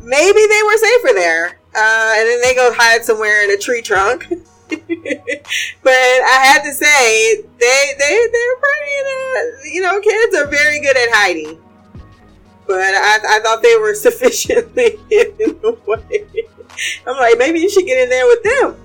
maybe 0.04 0.40
they 0.50 0.64
were 0.66 0.78
safer 0.78 1.14
there. 1.14 1.46
Uh, 1.74 2.16
and 2.18 2.28
then 2.28 2.42
they 2.42 2.54
go 2.54 2.74
hide 2.74 3.06
somewhere 3.06 3.46
in 3.46 3.52
a 3.52 3.58
tree 3.58 3.82
trunk. 3.82 4.28
but 5.84 5.94
I 5.94 6.40
had 6.46 6.64
to 6.64 6.74
say 6.74 7.42
they 7.42 7.94
they 8.00 8.28
they're 8.32 8.58
pretty 8.60 8.96
uh, 9.08 9.70
you 9.72 9.82
know 9.82 10.00
kids 10.00 10.36
are 10.36 10.48
very 10.48 10.80
good 10.80 10.98
at 10.98 11.10
hiding. 11.12 11.60
But 12.66 12.80
I, 12.80 13.20
I 13.28 13.40
thought 13.42 13.62
they 13.62 13.76
were 13.78 13.94
sufficiently 14.08 14.98
hidden 15.10 15.60
away. 15.64 16.28
I'm 17.06 17.18
like 17.18 17.38
maybe 17.38 17.60
you 17.60 17.70
should 17.70 17.86
get 17.86 18.02
in 18.02 18.10
there 18.10 18.26
with 18.26 18.44
them. 18.44 18.76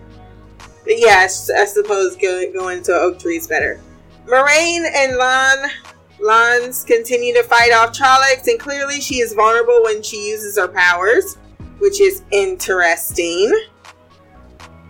But 0.85 0.99
yes, 0.99 1.51
I 1.51 1.65
suppose 1.65 2.17
go, 2.17 2.51
going 2.53 2.83
to 2.85 2.93
oak 2.93 3.19
trees 3.19 3.47
better. 3.47 3.81
Moiraine 4.27 4.87
and 4.95 5.17
Lan 5.17 5.71
Lans 6.21 6.85
continue 6.85 7.33
to 7.35 7.43
fight 7.43 7.73
off 7.73 7.97
Trollocs, 7.97 8.49
and 8.49 8.59
clearly 8.59 9.01
she 9.01 9.21
is 9.21 9.35
vulnerable 9.35 9.81
when 9.85 10.03
she 10.03 10.29
uses 10.29 10.59
her 10.59 10.69
powers, 10.69 11.37
which 11.79 12.01
is 12.01 12.23
interesting. 12.33 13.53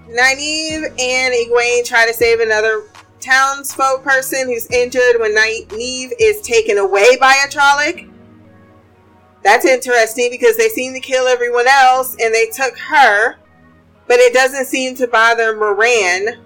Nynaeve 0.08 0.84
and 0.98 1.34
Egwene 1.34 1.84
try 1.84 2.06
to 2.06 2.14
save 2.14 2.40
another 2.40 2.84
townsfolk 3.20 4.02
person 4.02 4.48
who's 4.48 4.66
injured 4.70 5.20
when 5.20 5.34
Nynaeve 5.36 6.12
is 6.18 6.40
taken 6.40 6.78
away 6.78 7.16
by 7.18 7.34
a 7.44 7.48
Trolloc. 7.50 8.10
That's 9.42 9.66
interesting 9.66 10.30
because 10.30 10.56
they 10.56 10.68
seem 10.70 10.94
to 10.94 11.00
kill 11.00 11.26
everyone 11.26 11.68
else 11.68 12.16
and 12.20 12.34
they 12.34 12.46
took 12.46 12.78
her, 12.78 13.36
but 14.06 14.18
it 14.18 14.32
doesn't 14.32 14.66
seem 14.66 14.94
to 14.96 15.06
bother 15.06 15.54
Moran 15.54 16.42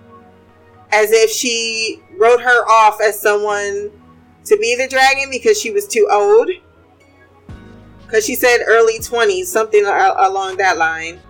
as 0.90 1.12
if 1.12 1.30
she 1.30 2.02
wrote 2.18 2.42
her 2.42 2.68
off 2.68 3.00
as 3.00 3.20
someone 3.20 3.90
to 4.44 4.56
be 4.58 4.74
the 4.76 4.88
dragon 4.88 5.28
because 5.30 5.60
she 5.60 5.70
was 5.70 5.86
too 5.86 6.08
old. 6.10 6.50
Because 8.04 8.26
she 8.26 8.34
said 8.34 8.58
early 8.66 8.98
20s, 8.98 9.46
something 9.46 9.84
along 9.86 10.56
that 10.56 10.76
line. 10.76 11.20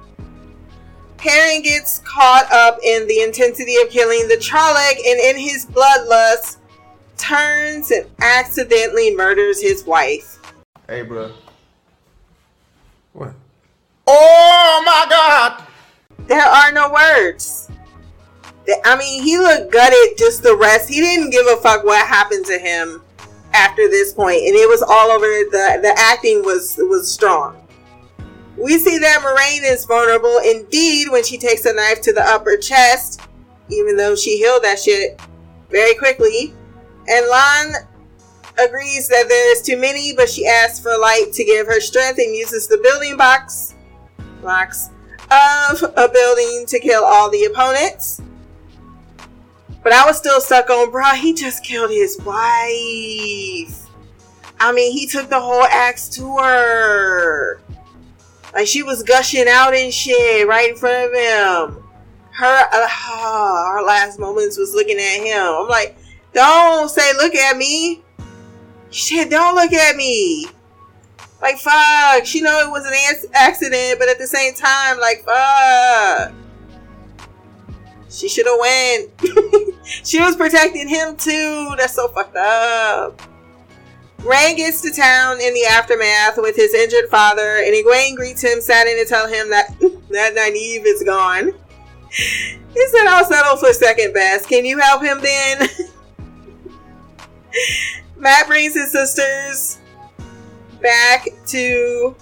Perrin 1.23 1.63
gets 1.63 2.01
caught 2.01 2.51
up 2.51 2.79
in 2.83 3.07
the 3.07 3.21
intensity 3.21 3.77
of 3.77 3.91
killing 3.91 4.27
the 4.27 4.35
Trolloc 4.35 4.97
and 5.07 5.21
in 5.21 5.39
his 5.39 5.67
bloodlust 5.67 6.57
turns 7.17 7.93
and 7.93 8.11
accidentally 8.21 9.15
murders 9.15 9.63
his 9.63 9.85
wife. 9.85 10.41
Hey, 10.89 11.03
bro. 11.03 11.31
What? 13.13 13.35
Oh 14.09 14.83
my 14.85 15.07
God! 15.09 15.65
There 16.27 16.43
are 16.43 16.73
no 16.73 16.93
words. 16.93 17.71
I 18.85 18.97
mean, 18.97 19.23
he 19.23 19.39
looked 19.39 19.73
gutted 19.73 20.19
just 20.19 20.43
the 20.43 20.57
rest. 20.57 20.89
He 20.89 21.01
didn't 21.01 21.31
give 21.31 21.47
a 21.47 21.57
fuck 21.59 21.85
what 21.85 22.05
happened 22.05 22.47
to 22.47 22.59
him 22.59 23.01
after 23.53 23.89
this 23.89 24.13
point, 24.13 24.39
and 24.39 24.57
it 24.57 24.69
was 24.69 24.83
all 24.83 25.13
over. 25.13 25.27
the 25.27 25.79
The 25.83 25.95
acting 25.97 26.43
was 26.45 26.77
was 26.79 27.09
strong. 27.09 27.62
We 28.57 28.79
see 28.79 28.99
that 28.99 29.21
Moiraine 29.21 29.71
is 29.71 29.85
vulnerable 29.85 30.39
indeed 30.45 31.09
when 31.11 31.25
she 31.25 31.39
takes 31.39 31.65
a 31.65 31.73
knife 31.73 32.01
to 32.03 32.13
the 32.13 32.23
upper 32.23 32.57
chest, 32.57 33.21
even 33.71 33.97
though 33.97 34.15
she 34.15 34.37
healed 34.39 34.63
that 34.63 34.79
shit 34.79 35.21
very 35.71 35.95
quickly. 35.95 36.55
And 37.09 37.27
Lon 37.29 37.73
agrees 38.59 39.09
that 39.09 39.29
there's 39.29 39.63
too 39.63 39.79
many, 39.79 40.15
but 40.15 40.29
she 40.29 40.47
asks 40.47 40.79
for 40.79 40.97
light 40.99 41.31
to 41.33 41.45
give 41.45 41.67
her 41.67 41.81
strength 41.81 42.19
and 42.19 42.37
uses 42.37 42.69
the 42.69 42.79
building 42.83 43.17
box 43.17 43.75
blocks 44.41 44.91
of 45.31 45.83
a 45.97 46.09
building 46.09 46.67
to 46.67 46.79
kill 46.79 47.05
all 47.05 47.31
the 47.31 47.45
opponents. 47.45 48.21
But 49.83 49.93
I 49.93 50.05
was 50.05 50.19
still 50.19 50.41
stuck 50.41 50.69
on, 50.69 50.91
bro. 50.91 51.05
He 51.15 51.33
just 51.33 51.65
killed 51.65 51.91
his 51.91 52.19
wife. 52.21 53.89
I 54.61 54.73
mean, 54.73 54.93
he 54.93 55.07
took 55.07 55.29
the 55.29 55.41
whole 55.41 55.65
axe 55.65 56.09
to 56.11 56.37
her. 56.39 57.61
Like 58.53 58.67
she 58.67 58.83
was 58.83 59.03
gushing 59.03 59.49
out 59.49 59.75
and 59.75 59.93
shit 59.93 60.47
right 60.47 60.71
in 60.71 60.77
front 60.77 61.07
of 61.07 61.13
him. 61.13 61.83
Her, 62.33 62.69
uh, 62.73 62.89
her 63.75 63.83
last 63.83 64.19
moments 64.19 64.59
was 64.59 64.75
looking 64.75 64.99
at 64.99 65.25
him. 65.25 65.43
I'm 65.43 65.69
like, 65.69 65.97
don't 66.33 66.91
say, 66.91 67.13
look 67.15 67.35
at 67.35 67.57
me. 67.57 68.03
Shit, 68.91 69.31
don't 69.31 69.55
look 69.55 69.73
at 69.73 69.97
me. 69.97 70.47
Like, 71.41 71.59
fuck. 71.59 72.25
She 72.25 72.41
know 72.41 72.61
it 72.61 72.71
was 72.71 72.87
an 72.87 73.29
accident, 73.35 73.99
but 73.99 74.09
at 74.09 74.19
the 74.19 74.27
same 74.27 74.55
time, 74.55 75.01
like, 75.01 75.25
fuck. 75.25 76.35
She 78.09 78.29
should 78.29 78.47
have 78.47 78.59
went. 78.61 79.75
she 80.05 80.21
was 80.21 80.37
protecting 80.37 80.89
him 80.89 81.17
too. 81.17 81.75
That's 81.79 81.95
so 81.95 82.09
fucked 82.09 82.37
up. 82.37 83.21
Rand 84.25 84.57
gets 84.57 84.81
to 84.83 84.93
town 84.93 85.41
in 85.41 85.53
the 85.53 85.65
aftermath 85.65 86.39
with 86.39 86.55
his 86.55 86.75
injured 86.75 87.11
father, 87.11 87.57
and 87.57 87.75
Egwene 87.75 88.15
greets 88.15 88.43
him, 88.43 88.61
saddened 88.61 88.99
to 89.01 89.05
tell 89.05 89.27
him 89.27 89.51
that 89.51 89.75
that 90.11 90.35
Nynaeve 90.35 90.87
is 90.87 91.03
gone. 91.03 91.53
He 92.11 92.87
said, 92.89 93.07
I'll 93.07 93.25
settle 93.25 93.57
for 93.57 93.73
second 93.73 94.13
best. 94.13 94.49
Can 94.49 94.65
you 94.65 94.79
help 94.79 95.03
him 95.03 95.21
then? 95.21 95.69
Matt 98.17 98.47
brings 98.47 98.75
his 98.75 98.93
sisters 98.93 99.79
back 100.81 101.27
to 101.47 102.15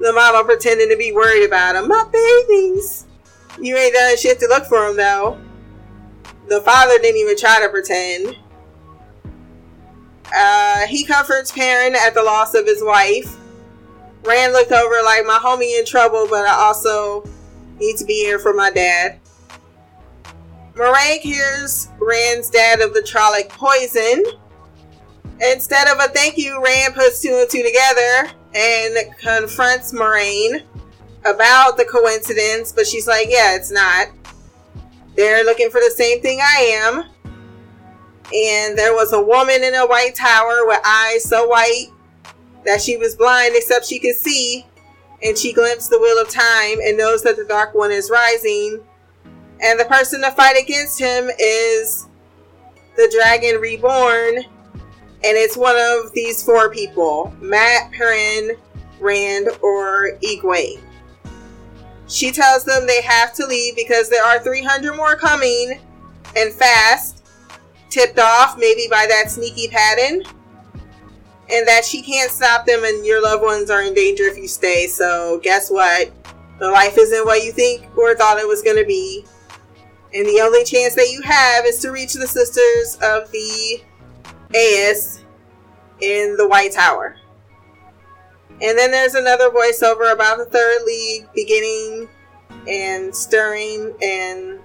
the 0.00 0.12
model 0.12 0.44
pretending 0.44 0.88
to 0.88 0.96
be 0.96 1.12
worried 1.12 1.44
about 1.44 1.76
him. 1.76 1.88
My 1.88 2.04
babies. 2.10 3.06
You 3.60 3.76
ain't 3.76 3.94
done 3.94 4.16
shit 4.16 4.38
to 4.40 4.46
look 4.46 4.66
for 4.66 4.86
him 4.86 4.96
though. 4.96 5.38
The 6.48 6.60
father 6.62 6.98
didn't 6.98 7.20
even 7.20 7.36
try 7.36 7.60
to 7.60 7.68
pretend. 7.68 8.38
Uh, 10.34 10.86
he 10.86 11.04
comforts 11.04 11.52
Perrin 11.52 11.94
at 11.94 12.14
the 12.14 12.22
loss 12.22 12.54
of 12.54 12.66
his 12.66 12.82
wife. 12.82 13.36
Rand 14.24 14.52
looked 14.52 14.72
over 14.72 14.96
like 15.04 15.24
my 15.24 15.38
homie 15.42 15.78
in 15.78 15.86
trouble, 15.86 16.26
but 16.28 16.46
I 16.46 16.52
also 16.52 17.24
need 17.78 17.96
to 17.96 18.04
be 18.04 18.24
here 18.24 18.38
for 18.38 18.52
my 18.52 18.70
dad. 18.70 19.20
Moiraine 20.74 21.20
hears 21.20 21.88
Rand's 21.98 22.50
dad 22.50 22.80
of 22.80 22.94
the 22.94 23.00
Trolloc 23.00 23.48
poison. 23.48 24.24
Instead 25.40 25.88
of 25.88 25.98
a 25.98 26.08
thank 26.12 26.36
you, 26.36 26.62
Rand 26.62 26.94
puts 26.94 27.20
two 27.20 27.36
and 27.40 27.50
two 27.50 27.62
together 27.62 28.30
and 28.54 29.16
confronts 29.18 29.92
Moiraine 29.92 30.62
about 31.24 31.76
the 31.76 31.84
coincidence, 31.84 32.72
but 32.72 32.86
she's 32.86 33.06
like, 33.06 33.28
yeah, 33.28 33.54
it's 33.54 33.70
not. 33.70 34.08
They're 35.16 35.44
looking 35.44 35.70
for 35.70 35.80
the 35.80 35.90
same 35.90 36.20
thing 36.20 36.40
I 36.40 36.80
am. 36.84 37.04
And 38.34 38.76
there 38.76 38.92
was 38.92 39.12
a 39.12 39.22
woman 39.22 39.64
in 39.64 39.74
a 39.74 39.86
white 39.86 40.14
tower 40.14 40.66
with 40.66 40.80
eyes 40.84 41.24
so 41.24 41.46
white 41.48 41.86
that 42.64 42.82
she 42.82 42.96
was 42.96 43.16
blind 43.16 43.54
except 43.54 43.86
she 43.86 43.98
could 43.98 44.16
see. 44.16 44.66
And 45.22 45.36
she 45.36 45.52
glimpsed 45.52 45.90
the 45.90 45.98
wheel 45.98 46.20
of 46.20 46.28
time 46.28 46.78
and 46.82 46.96
knows 46.96 47.22
that 47.22 47.36
the 47.36 47.44
dark 47.44 47.74
one 47.74 47.90
is 47.90 48.10
rising. 48.10 48.80
And 49.60 49.80
the 49.80 49.86
person 49.86 50.20
to 50.22 50.30
fight 50.30 50.56
against 50.62 50.98
him 50.98 51.28
is 51.38 52.06
the 52.96 53.10
dragon 53.16 53.60
reborn. 53.60 54.36
And 54.36 55.36
it's 55.36 55.56
one 55.56 55.76
of 55.76 56.12
these 56.12 56.42
four 56.42 56.70
people 56.70 57.34
Matt, 57.40 57.90
Perrin, 57.92 58.56
Rand, 59.00 59.48
or 59.62 60.12
Egwene. 60.22 60.80
She 62.08 62.30
tells 62.30 62.64
them 62.64 62.86
they 62.86 63.02
have 63.02 63.34
to 63.34 63.46
leave 63.46 63.76
because 63.76 64.08
there 64.08 64.24
are 64.24 64.38
300 64.38 64.96
more 64.96 65.14
coming 65.16 65.80
and 66.36 66.52
fast, 66.52 67.17
tipped 67.90 68.18
off 68.18 68.58
maybe 68.58 68.86
by 68.90 69.06
that 69.08 69.30
sneaky 69.30 69.68
pattern, 69.68 70.22
and 71.50 71.66
that 71.66 71.84
she 71.84 72.02
can't 72.02 72.30
stop 72.30 72.66
them 72.66 72.84
and 72.84 73.06
your 73.06 73.22
loved 73.22 73.42
ones 73.42 73.70
are 73.70 73.82
in 73.82 73.94
danger 73.94 74.24
if 74.24 74.36
you 74.36 74.48
stay. 74.48 74.86
So, 74.86 75.40
guess 75.42 75.70
what? 75.70 76.10
The 76.58 76.68
life 76.68 76.98
isn't 76.98 77.24
what 77.24 77.44
you 77.44 77.52
think 77.52 77.86
or 77.96 78.14
thought 78.14 78.38
it 78.38 78.46
was 78.46 78.62
going 78.62 78.76
to 78.76 78.84
be. 78.84 79.24
And 80.14 80.26
the 80.26 80.40
only 80.40 80.64
chance 80.64 80.94
that 80.94 81.10
you 81.10 81.22
have 81.22 81.64
is 81.66 81.80
to 81.80 81.90
reach 81.90 82.14
the 82.14 82.26
sisters 82.26 82.98
of 83.02 83.30
the 83.30 83.82
AS 84.54 85.24
in 86.00 86.36
the 86.36 86.48
White 86.48 86.72
Tower. 86.72 87.16
And 88.60 88.76
then 88.76 88.90
there's 88.90 89.14
another 89.14 89.50
voiceover 89.50 90.12
about 90.12 90.38
the 90.38 90.46
third 90.46 90.82
league 90.84 91.28
beginning 91.34 92.08
and 92.66 93.14
stirring, 93.14 93.94
and 94.02 94.58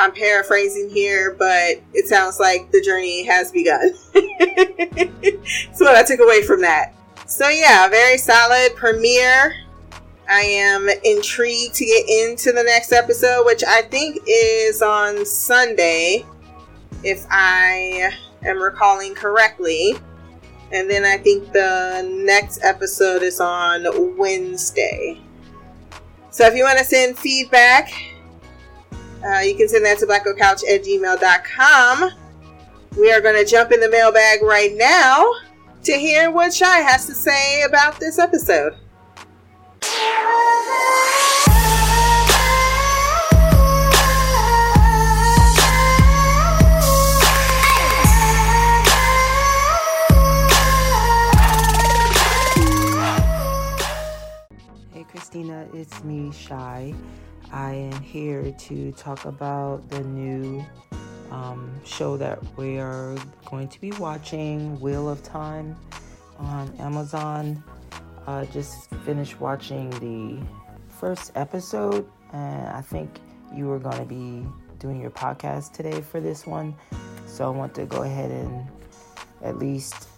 I'm 0.00 0.12
paraphrasing 0.12 0.88
here, 0.88 1.36
but 1.38 1.82
it 1.92 2.08
sounds 2.08 2.40
like 2.40 2.70
the 2.72 2.80
journey 2.80 3.24
has 3.26 3.52
begun. 3.52 3.92
That's 4.14 5.80
what 5.80 5.94
I 5.94 6.02
took 6.02 6.20
away 6.20 6.42
from 6.42 6.62
that. 6.62 6.94
So, 7.26 7.48
yeah, 7.48 7.86
very 7.88 8.16
solid 8.16 8.74
premiere. 8.76 9.54
I 10.26 10.40
am 10.40 10.88
intrigued 11.04 11.74
to 11.74 11.84
get 11.84 12.08
into 12.08 12.50
the 12.52 12.62
next 12.62 12.92
episode, 12.92 13.44
which 13.44 13.62
I 13.62 13.82
think 13.82 14.22
is 14.26 14.80
on 14.80 15.26
Sunday, 15.26 16.24
if 17.04 17.26
I 17.30 18.10
am 18.42 18.58
recalling 18.58 19.14
correctly. 19.14 19.96
And 20.72 20.88
then 20.88 21.04
I 21.04 21.18
think 21.18 21.52
the 21.52 22.08
next 22.10 22.64
episode 22.64 23.22
is 23.22 23.38
on 23.38 24.16
Wednesday. 24.16 25.20
So 26.30 26.46
if 26.46 26.54
you 26.54 26.64
want 26.64 26.78
to 26.78 26.84
send 26.84 27.18
feedback, 27.18 27.92
uh, 29.24 29.40
you 29.40 29.54
can 29.54 29.68
send 29.68 29.84
that 29.84 29.98
to 29.98 30.06
blackocouch 30.06 30.62
at 30.68 30.84
gmail.com. 30.84 32.10
We 32.98 33.12
are 33.12 33.20
going 33.20 33.36
to 33.36 33.48
jump 33.48 33.72
in 33.72 33.80
the 33.80 33.88
mailbag 33.88 34.42
right 34.42 34.74
now 34.74 35.32
to 35.84 35.92
hear 35.92 36.30
what 36.30 36.52
Shy 36.52 36.78
has 36.80 37.06
to 37.06 37.14
say 37.14 37.62
about 37.62 37.98
this 38.00 38.18
episode. 38.18 38.74
Hey 54.92 55.04
Christina, 55.04 55.68
it's 55.72 56.02
me, 56.04 56.32
Shy. 56.32 56.94
I 57.52 57.72
am 57.72 58.00
here 58.00 58.52
to 58.52 58.92
talk 58.92 59.24
about 59.24 59.88
the 59.90 60.00
new 60.04 60.64
um, 61.32 61.72
show 61.84 62.16
that 62.16 62.38
we 62.56 62.78
are 62.78 63.16
going 63.44 63.68
to 63.68 63.80
be 63.80 63.90
watching, 63.92 64.78
Wheel 64.80 65.08
of 65.08 65.22
Time, 65.24 65.76
on 66.38 66.72
Amazon. 66.78 67.62
Uh, 68.26 68.44
just 68.46 68.90
finished 69.04 69.40
watching 69.40 69.90
the 69.98 70.40
first 70.88 71.32
episode, 71.34 72.06
and 72.32 72.68
I 72.68 72.82
think 72.82 73.18
you 73.52 73.66
were 73.66 73.80
going 73.80 73.98
to 73.98 74.04
be 74.04 74.46
doing 74.78 75.00
your 75.00 75.10
podcast 75.10 75.72
today 75.72 76.00
for 76.00 76.20
this 76.20 76.46
one. 76.46 76.74
So 77.26 77.46
I 77.46 77.50
want 77.50 77.74
to 77.74 77.84
go 77.84 78.02
ahead 78.02 78.30
and 78.30 78.64
at 79.42 79.58
least 79.58 80.08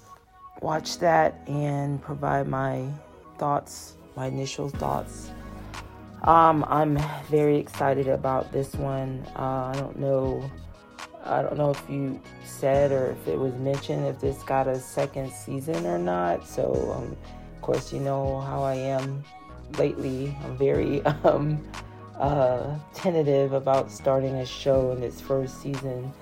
watch 0.60 0.98
that 0.98 1.40
and 1.48 2.00
provide 2.02 2.46
my 2.46 2.86
thoughts, 3.38 3.94
my 4.16 4.26
initial 4.26 4.68
thoughts. 4.68 5.30
Um, 6.22 6.64
I'm 6.68 6.98
very 7.28 7.56
excited 7.56 8.06
about 8.06 8.52
this 8.52 8.74
one. 8.74 9.26
Uh, 9.34 9.72
I 9.74 9.76
don't 9.76 9.98
know. 9.98 10.48
I 11.24 11.42
don't 11.42 11.56
know 11.56 11.70
if 11.70 11.82
you 11.88 12.20
said 12.44 12.92
or 12.92 13.10
if 13.10 13.28
it 13.28 13.38
was 13.38 13.54
mentioned 13.54 14.06
if 14.06 14.20
this 14.20 14.42
got 14.44 14.68
a 14.68 14.78
second 14.78 15.32
season 15.32 15.84
or 15.86 15.98
not. 15.98 16.46
So, 16.46 16.94
um, 16.96 17.16
of 17.56 17.62
course, 17.62 17.92
you 17.92 18.00
know 18.00 18.40
how 18.40 18.62
I 18.62 18.74
am 18.74 19.24
lately. 19.78 20.36
I'm 20.44 20.56
very 20.56 21.02
um, 21.24 21.62
uh, 22.18 22.78
tentative 22.94 23.52
about 23.52 23.90
starting 23.90 24.36
a 24.36 24.46
show 24.46 24.92
in 24.92 25.02
its 25.02 25.20
first 25.20 25.60
season, 25.60 26.12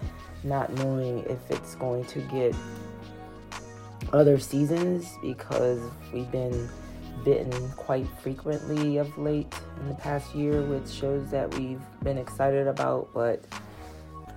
not 0.45 0.73
knowing 0.75 1.25
if 1.27 1.39
it's 1.51 1.75
going 1.75 2.05
to 2.07 2.21
get 2.23 2.55
other 4.15 4.39
seasons 4.39 5.19
because 5.23 5.81
we've 6.13 6.31
been 6.31 6.69
bitten 7.25 7.71
quite 7.73 8.07
frequently 8.23 8.99
of 8.99 9.17
late 9.19 9.55
in 9.81 9.89
the 9.89 9.95
past 9.95 10.35
year 10.35 10.63
with 10.63 10.91
shows 10.91 11.31
that 11.31 11.53
we've 11.55 11.83
been 12.03 12.19
excited 12.19 12.67
about, 12.67 13.09
but 13.15 13.45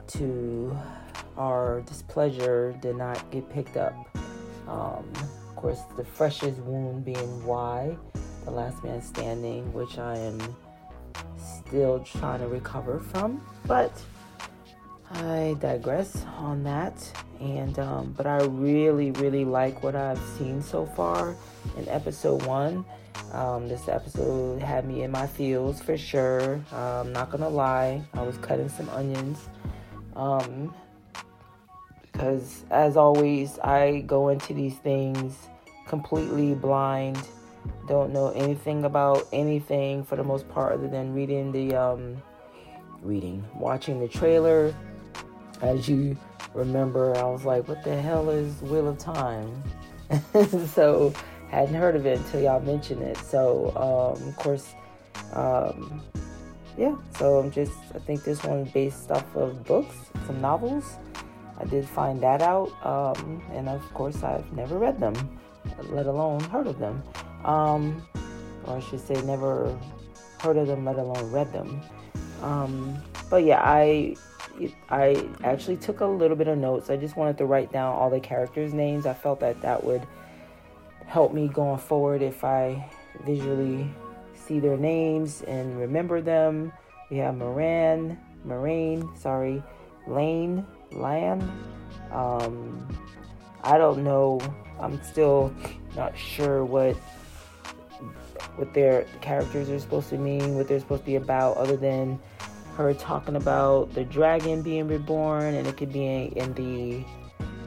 to 0.07 0.75
our 1.37 1.81
displeasure 1.81 2.77
did 2.81 2.95
not 2.95 3.29
get 3.31 3.49
picked 3.49 3.77
up. 3.77 3.93
Um, 4.67 5.11
of 5.15 5.55
course, 5.55 5.81
the 5.97 6.05
freshest 6.05 6.59
wound 6.59 7.05
being 7.05 7.45
why, 7.45 7.97
The 8.45 8.51
Last 8.51 8.83
Man 8.83 9.01
Standing, 9.01 9.71
which 9.73 9.97
I 9.97 10.17
am 10.17 10.39
still 11.37 11.99
trying 12.03 12.39
to 12.39 12.47
recover 12.47 12.99
from. 12.99 13.45
But 13.65 13.91
I 15.13 15.55
digress 15.59 16.25
on 16.37 16.63
that. 16.63 16.93
And 17.39 17.77
um, 17.79 18.13
but 18.15 18.25
I 18.25 18.43
really, 18.43 19.11
really 19.11 19.45
like 19.45 19.83
what 19.83 19.95
I've 19.95 20.21
seen 20.37 20.61
so 20.61 20.85
far 20.85 21.35
in 21.77 21.87
episode 21.89 22.45
one. 22.45 22.85
Um, 23.31 23.67
this 23.67 23.87
episode 23.87 24.61
had 24.61 24.85
me 24.85 25.03
in 25.03 25.11
my 25.11 25.27
feels 25.27 25.81
for 25.81 25.97
sure. 25.97 26.63
I'm 26.71 27.11
not 27.11 27.31
gonna 27.31 27.49
lie, 27.49 28.01
I 28.13 28.21
was 28.21 28.37
cutting 28.37 28.69
some 28.69 28.89
onions. 28.89 29.49
Um, 30.15 30.73
because 32.01 32.63
as 32.69 32.95
always, 32.95 33.57
I 33.59 34.01
go 34.01 34.29
into 34.29 34.53
these 34.53 34.75
things 34.77 35.35
completely 35.87 36.53
blind. 36.53 37.17
Don't 37.87 38.13
know 38.13 38.29
anything 38.29 38.85
about 38.85 39.27
anything 39.33 40.03
for 40.03 40.15
the 40.15 40.23
most 40.23 40.47
part, 40.49 40.73
other 40.73 40.87
than 40.87 41.13
reading 41.13 41.51
the 41.51 41.75
um, 41.75 42.21
reading, 43.01 43.43
watching 43.55 43.99
the 43.99 44.07
trailer. 44.07 44.73
As 45.63 45.87
you 45.87 46.17
remember, 46.53 47.15
I 47.17 47.23
was 47.23 47.45
like, 47.45 47.69
"What 47.69 47.83
the 47.85 47.95
hell 47.99 48.29
is 48.29 48.61
Wheel 48.61 48.89
of 48.89 48.97
Time?" 48.97 49.63
so 50.73 51.13
hadn't 51.49 51.75
heard 51.75 51.95
of 51.95 52.05
it 52.05 52.17
until 52.17 52.41
y'all 52.41 52.59
mentioned 52.59 53.01
it. 53.01 53.17
So 53.17 53.69
um, 53.77 54.27
of 54.27 54.35
course, 54.35 54.73
um, 55.31 56.01
yeah. 56.77 56.95
So 57.17 57.39
I'm 57.39 57.49
just 57.49 57.71
I 57.95 57.99
think 57.99 58.25
this 58.25 58.43
one 58.43 58.65
based 58.65 59.09
off 59.09 59.35
of 59.37 59.63
books, 59.63 59.95
some 60.27 60.41
novels. 60.41 60.97
I 61.57 61.63
did 61.63 61.87
find 61.87 62.19
that 62.21 62.41
out, 62.41 62.69
um, 62.85 63.41
and 63.53 63.69
of 63.69 63.81
course 63.93 64.21
I've 64.21 64.51
never 64.51 64.77
read 64.77 64.99
them, 64.99 65.15
let 65.91 66.07
alone 66.07 66.41
heard 66.41 66.67
of 66.67 66.77
them, 66.77 67.01
um, 67.45 68.05
or 68.65 68.77
I 68.77 68.79
should 68.81 68.99
say 68.99 69.13
never 69.21 69.79
heard 70.41 70.57
of 70.57 70.67
them, 70.67 70.83
let 70.83 70.97
alone 70.97 71.31
read 71.31 71.53
them. 71.53 71.81
Um, 72.41 73.01
but 73.29 73.45
yeah, 73.45 73.61
I 73.63 74.17
I 74.89 75.27
actually 75.43 75.77
took 75.77 76.01
a 76.01 76.05
little 76.05 76.37
bit 76.37 76.47
of 76.47 76.57
notes. 76.57 76.89
I 76.89 76.97
just 76.97 77.17
wanted 77.17 77.37
to 77.39 77.45
write 77.45 77.71
down 77.71 77.95
all 77.95 78.09
the 78.09 78.19
characters' 78.19 78.73
names. 78.73 79.05
I 79.05 79.13
felt 79.13 79.39
that 79.39 79.61
that 79.61 79.83
would 79.83 80.05
help 81.05 81.33
me 81.33 81.47
going 81.47 81.79
forward 81.79 82.21
if 82.21 82.43
I 82.43 82.89
visually 83.25 83.89
see 84.33 84.59
their 84.59 84.77
names 84.77 85.41
and 85.43 85.77
remember 85.79 86.21
them. 86.21 86.71
We 87.09 87.17
have 87.17 87.35
Moran, 87.35 88.17
Moiraine, 88.45 89.17
sorry, 89.17 89.63
Lane, 90.07 90.65
Lan. 90.91 91.41
Um, 92.11 92.87
I 93.63 93.77
don't 93.77 94.03
know. 94.03 94.39
I'm 94.79 95.01
still 95.03 95.53
not 95.95 96.17
sure 96.17 96.65
what 96.65 96.95
what 98.55 98.73
their 98.73 99.03
characters 99.21 99.69
are 99.69 99.79
supposed 99.79 100.09
to 100.09 100.17
mean, 100.17 100.55
what 100.55 100.67
they're 100.67 100.79
supposed 100.79 101.01
to 101.01 101.05
be 101.05 101.15
about, 101.15 101.57
other 101.57 101.77
than 101.77 102.19
her 102.75 102.93
talking 102.93 103.35
about 103.35 103.93
the 103.93 104.03
dragon 104.03 104.61
being 104.61 104.87
reborn, 104.87 105.53
and 105.55 105.67
it 105.67 105.77
could 105.77 105.93
be 105.93 106.31
in 106.35 106.53
the 106.53 107.03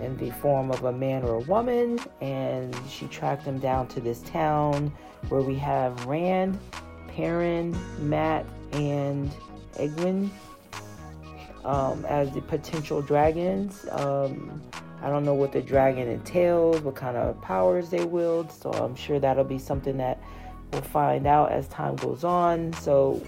in 0.03 0.17
the 0.19 0.31
form 0.31 0.71
of 0.71 0.85
a 0.85 0.93
man 0.93 1.23
or 1.23 1.37
a 1.37 1.41
woman, 1.41 1.99
and 2.21 2.77
she 2.89 3.07
tracked 3.07 3.45
them 3.45 3.59
down 3.59 3.89
to 3.89 4.01
this 4.01 4.21
town 4.23 4.93
where 5.29 5.41
we 5.41 5.57
have 5.57 6.05
Rand, 6.05 6.59
Perrin, 7.09 7.77
Mat, 7.99 8.45
and 8.73 9.31
Egwin 9.75 10.31
um, 11.65 12.05
as 12.05 12.31
the 12.33 12.43
potential 12.43 13.01
dragons. 13.03 13.87
Um, 13.91 14.63
I 15.03 15.09
don't 15.09 15.25
know 15.25 15.35
what 15.35 15.53
the 15.53 15.63
dragon 15.63 16.09
entails, 16.09 16.81
what 16.81 16.95
kind 16.95 17.17
of 17.17 17.41
powers 17.43 17.91
they 17.91 18.05
wield, 18.05 18.51
so 18.51 18.71
I'm 18.71 18.95
sure 18.95 19.19
that'll 19.19 19.45
be 19.45 19.59
something 19.59 19.97
that 19.99 20.21
we'll 20.73 20.83
find 20.83 21.27
out 21.27 21.53
as 21.53 21.69
time 21.69 21.97
goes 21.97 22.25
on. 22.25 22.73
So 22.75 23.23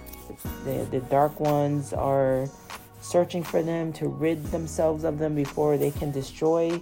the, 0.65 0.87
the 0.91 1.01
dark 1.01 1.41
ones 1.41 1.93
are 1.93 2.49
searching 3.01 3.43
for 3.43 3.63
them 3.63 3.93
to 3.95 4.09
rid 4.09 4.45
themselves 4.47 5.05
of 5.05 5.19
them 5.19 5.35
before 5.35 5.77
they 5.79 5.91
can 5.91 6.11
destroy 6.11 6.81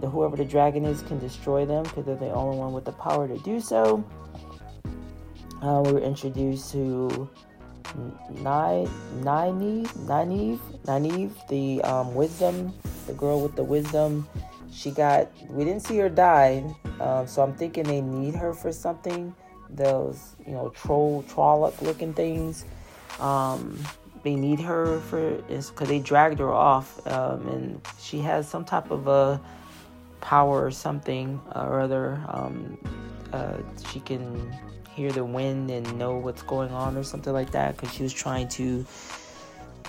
the 0.00 0.08
whoever 0.08 0.36
the 0.36 0.44
dragon 0.44 0.84
is 0.84 1.02
can 1.02 1.18
destroy 1.18 1.64
them 1.64 1.82
because 1.84 2.04
they're 2.04 2.16
the 2.16 2.30
only 2.32 2.56
one 2.56 2.72
with 2.72 2.84
the 2.84 2.92
power 2.92 3.26
to 3.26 3.38
do 3.38 3.60
so. 3.60 4.04
Uh, 5.62 5.82
we 5.84 5.92
were 5.92 6.00
introduced 6.00 6.70
to 6.72 7.28
Nynaeve, 8.34 8.88
Nynaeve, 9.22 10.58
Nynaeve, 10.84 11.48
the 11.48 11.82
um, 11.82 12.14
wisdom, 12.14 12.72
the 13.06 13.12
girl 13.14 13.40
with 13.40 13.56
the 13.56 13.64
wisdom. 13.64 14.28
She 14.70 14.90
got, 14.90 15.28
we 15.48 15.64
didn't 15.64 15.82
see 15.82 15.96
her 15.98 16.08
die, 16.08 16.62
um, 17.00 17.26
so 17.26 17.42
I'm 17.42 17.54
thinking 17.54 17.84
they 17.84 18.00
need 18.00 18.34
her 18.34 18.52
for 18.52 18.70
something. 18.70 19.34
Those, 19.70 20.36
you 20.46 20.52
know, 20.52 20.70
troll, 20.70 21.24
trollop 21.28 21.80
looking 21.82 22.14
things. 22.14 22.64
Um, 23.20 23.78
they 24.22 24.34
need 24.34 24.60
her 24.60 25.00
for 25.00 25.42
is 25.48 25.70
because 25.70 25.88
they 25.88 26.00
dragged 26.00 26.38
her 26.38 26.52
off, 26.52 27.06
um, 27.06 27.46
and 27.48 27.80
she 28.00 28.18
has 28.20 28.48
some 28.48 28.64
type 28.64 28.90
of 28.90 29.06
a 29.06 29.40
power 30.20 30.64
or 30.64 30.70
something 30.70 31.40
or 31.54 31.80
other. 31.80 32.20
Um, 32.28 32.78
uh, 33.32 33.58
she 33.90 34.00
can 34.00 34.52
hear 34.94 35.12
the 35.12 35.24
wind 35.24 35.70
and 35.70 35.98
know 35.98 36.16
what's 36.16 36.42
going 36.42 36.72
on 36.72 36.96
or 36.96 37.04
something 37.04 37.32
like 37.32 37.52
that 37.52 37.76
because 37.76 37.94
she 37.94 38.02
was 38.02 38.12
trying 38.12 38.48
to 38.48 38.84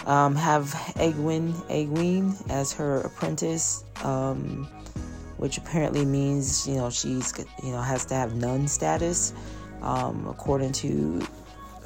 um, 0.06 0.36
have 0.36 0.66
Egwin 0.96 1.54
Egwene 1.68 2.50
as 2.50 2.72
her 2.74 3.02
apprentice, 3.02 3.84
um, 4.04 4.68
which 5.38 5.58
apparently 5.58 6.06
means 6.06 6.68
you 6.68 6.76
know 6.76 6.90
she's 6.90 7.34
you 7.64 7.72
know 7.72 7.82
has 7.82 8.06
to 8.06 8.14
have 8.14 8.36
nun 8.36 8.68
status, 8.68 9.34
um, 9.82 10.28
according 10.28 10.72
to, 10.74 11.22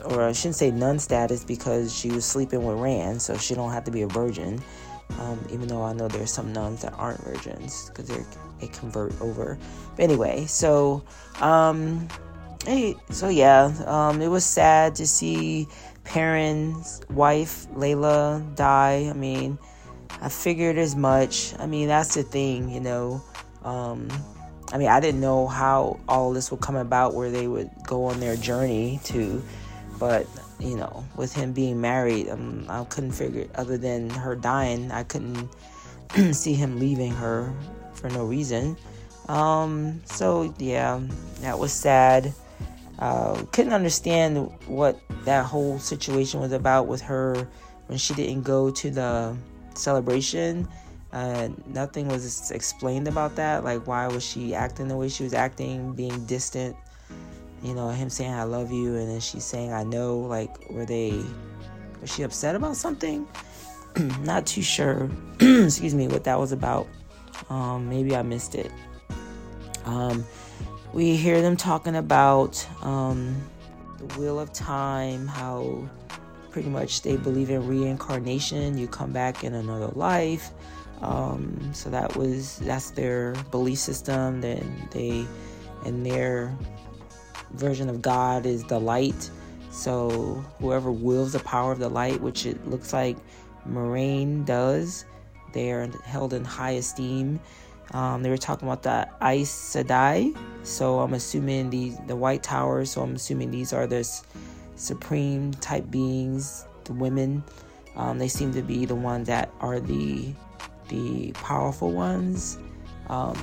or 0.05 0.23
I 0.23 0.31
shouldn't 0.31 0.55
say 0.55 0.71
nun 0.71 0.99
status 0.99 1.43
because 1.43 1.93
she 1.95 2.09
was 2.09 2.25
sleeping 2.25 2.63
with 2.63 2.77
Rand, 2.77 3.21
so 3.21 3.37
she 3.37 3.55
don't 3.55 3.71
have 3.71 3.83
to 3.85 3.91
be 3.91 4.01
a 4.01 4.07
virgin. 4.07 4.61
Um, 5.19 5.39
even 5.51 5.67
though 5.67 5.83
I 5.83 5.93
know 5.93 6.07
there's 6.07 6.31
some 6.31 6.53
nuns 6.53 6.81
that 6.81 6.93
aren't 6.93 7.21
virgins 7.21 7.89
because 7.89 8.07
they're 8.07 8.25
they 8.59 8.67
convert 8.67 9.19
over. 9.21 9.57
But 9.95 10.03
anyway, 10.03 10.45
so 10.45 11.03
um, 11.39 12.07
hey, 12.65 12.95
so 13.09 13.29
yeah, 13.29 13.73
um, 13.85 14.21
it 14.21 14.27
was 14.27 14.45
sad 14.45 14.95
to 14.95 15.07
see 15.07 15.67
Perrin's 16.03 17.01
wife 17.09 17.67
Laila 17.75 18.43
die. 18.55 19.07
I 19.09 19.13
mean, 19.13 19.57
I 20.21 20.29
figured 20.29 20.77
as 20.77 20.95
much. 20.95 21.53
I 21.59 21.67
mean, 21.67 21.87
that's 21.87 22.15
the 22.15 22.23
thing, 22.23 22.69
you 22.69 22.79
know. 22.79 23.21
Um, 23.63 24.07
I 24.73 24.79
mean, 24.79 24.87
I 24.87 24.99
didn't 24.99 25.21
know 25.21 25.45
how 25.47 25.99
all 26.09 26.33
this 26.33 26.49
would 26.49 26.61
come 26.61 26.75
about, 26.75 27.13
where 27.13 27.29
they 27.29 27.47
would 27.47 27.69
go 27.85 28.05
on 28.05 28.19
their 28.19 28.35
journey 28.35 28.99
to, 29.05 29.41
but 29.99 30.25
you 30.59 30.75
know, 30.75 31.05
with 31.15 31.31
him 31.31 31.53
being 31.53 31.79
married, 31.79 32.27
um, 32.29 32.65
I 32.67 32.83
couldn't 32.85 33.11
figure. 33.11 33.47
Other 33.53 33.77
than 33.77 34.09
her 34.09 34.35
dying, 34.35 34.91
I 34.91 35.03
couldn't 35.03 35.47
see 36.31 36.55
him 36.55 36.79
leaving 36.79 37.11
her 37.11 37.53
for 37.93 38.09
no 38.09 38.25
reason. 38.25 38.75
Um, 39.29 40.01
so 40.05 40.53
yeah, 40.57 40.99
that 41.41 41.59
was 41.59 41.71
sad. 41.71 42.33
Uh, 42.97 43.43
couldn't 43.51 43.73
understand 43.73 44.49
what 44.65 44.99
that 45.25 45.45
whole 45.45 45.77
situation 45.77 46.39
was 46.39 46.51
about 46.51 46.87
with 46.87 47.01
her 47.01 47.47
when 47.87 47.99
she 47.99 48.15
didn't 48.15 48.41
go 48.41 48.71
to 48.71 48.89
the 48.89 49.37
celebration. 49.75 50.67
Uh, 51.13 51.49
nothing 51.67 52.07
was 52.07 52.49
explained 52.49 53.07
about 53.07 53.35
that. 53.35 53.63
Like, 53.63 53.85
why 53.85 54.07
was 54.07 54.25
she 54.25 54.55
acting 54.55 54.87
the 54.87 54.97
way 54.97 55.09
she 55.09 55.23
was 55.23 55.33
acting, 55.33 55.93
being 55.93 56.25
distant? 56.25 56.75
You 57.61 57.75
know, 57.75 57.89
him 57.89 58.09
saying 58.09 58.33
"I 58.33 58.43
love 58.43 58.71
you" 58.71 58.95
and 58.95 59.07
then 59.07 59.19
she's 59.19 59.43
saying 59.43 59.71
"I 59.71 59.83
know." 59.83 60.17
Like, 60.17 60.69
were 60.71 60.85
they? 60.85 61.23
Was 62.01 62.11
she 62.11 62.23
upset 62.23 62.55
about 62.55 62.75
something? 62.75 63.27
Not 64.21 64.47
too 64.47 64.63
sure. 64.63 65.09
Excuse 65.39 65.93
me, 65.93 66.07
what 66.07 66.23
that 66.23 66.39
was 66.39 66.51
about. 66.51 66.87
Um, 67.49 67.87
maybe 67.87 68.15
I 68.15 68.23
missed 68.23 68.55
it. 68.55 68.71
Um, 69.85 70.25
we 70.93 71.15
hear 71.15 71.41
them 71.41 71.57
talking 71.57 71.95
about 71.95 72.65
um, 72.81 73.35
the 73.99 74.19
wheel 74.19 74.39
of 74.39 74.51
time, 74.51 75.27
how 75.27 75.87
pretty 76.49 76.69
much 76.69 77.01
they 77.01 77.17
believe 77.17 77.51
in 77.51 77.67
reincarnation. 77.67 78.77
You 78.77 78.87
come 78.87 79.11
back 79.11 79.43
in 79.43 79.53
another 79.53 79.87
life. 79.87 80.51
Um, 81.03 81.73
so 81.73 81.89
that 81.89 82.15
was 82.15 82.59
that's 82.59 82.91
their 82.91 83.33
belief 83.51 83.79
system. 83.79 84.41
Then 84.41 84.87
they 84.91 85.25
and 85.85 86.05
their 86.05 86.57
version 87.51 87.89
of 87.89 88.01
God 88.01 88.45
is 88.45 88.63
the 88.63 88.79
light. 88.79 89.29
So 89.69 90.43
whoever 90.59 90.91
wields 90.91 91.33
the 91.33 91.39
power 91.39 91.71
of 91.71 91.79
the 91.79 91.89
light, 91.89 92.21
which 92.21 92.45
it 92.45 92.67
looks 92.67 92.93
like 92.93 93.17
Moiraine 93.67 94.45
does, 94.45 95.05
they 95.51 95.71
are 95.71 95.87
held 96.05 96.33
in 96.33 96.45
high 96.45 96.71
esteem. 96.71 97.39
Um, 97.91 98.23
they 98.23 98.29
were 98.29 98.37
talking 98.37 98.67
about 98.67 98.83
the 98.83 99.09
Aes 99.21 99.51
Sedai, 99.51 100.35
so 100.63 100.99
I'm 100.99 101.13
assuming 101.13 101.69
the 101.69 101.91
the 102.07 102.15
White 102.15 102.43
Towers. 102.43 102.91
So 102.91 103.01
I'm 103.01 103.15
assuming 103.15 103.51
these 103.51 103.73
are 103.73 103.87
the 103.87 104.09
supreme 104.77 105.51
type 105.55 105.91
beings, 105.91 106.65
the 106.85 106.93
women. 106.93 107.43
Um, 107.95 108.17
they 108.19 108.29
seem 108.29 108.53
to 108.53 108.61
be 108.61 108.85
the 108.85 108.95
ones 108.95 109.27
that 109.27 109.51
are 109.59 109.79
the 109.79 110.33
the 110.89 111.31
powerful 111.33 111.91
ones. 111.91 112.57
Um, 113.09 113.35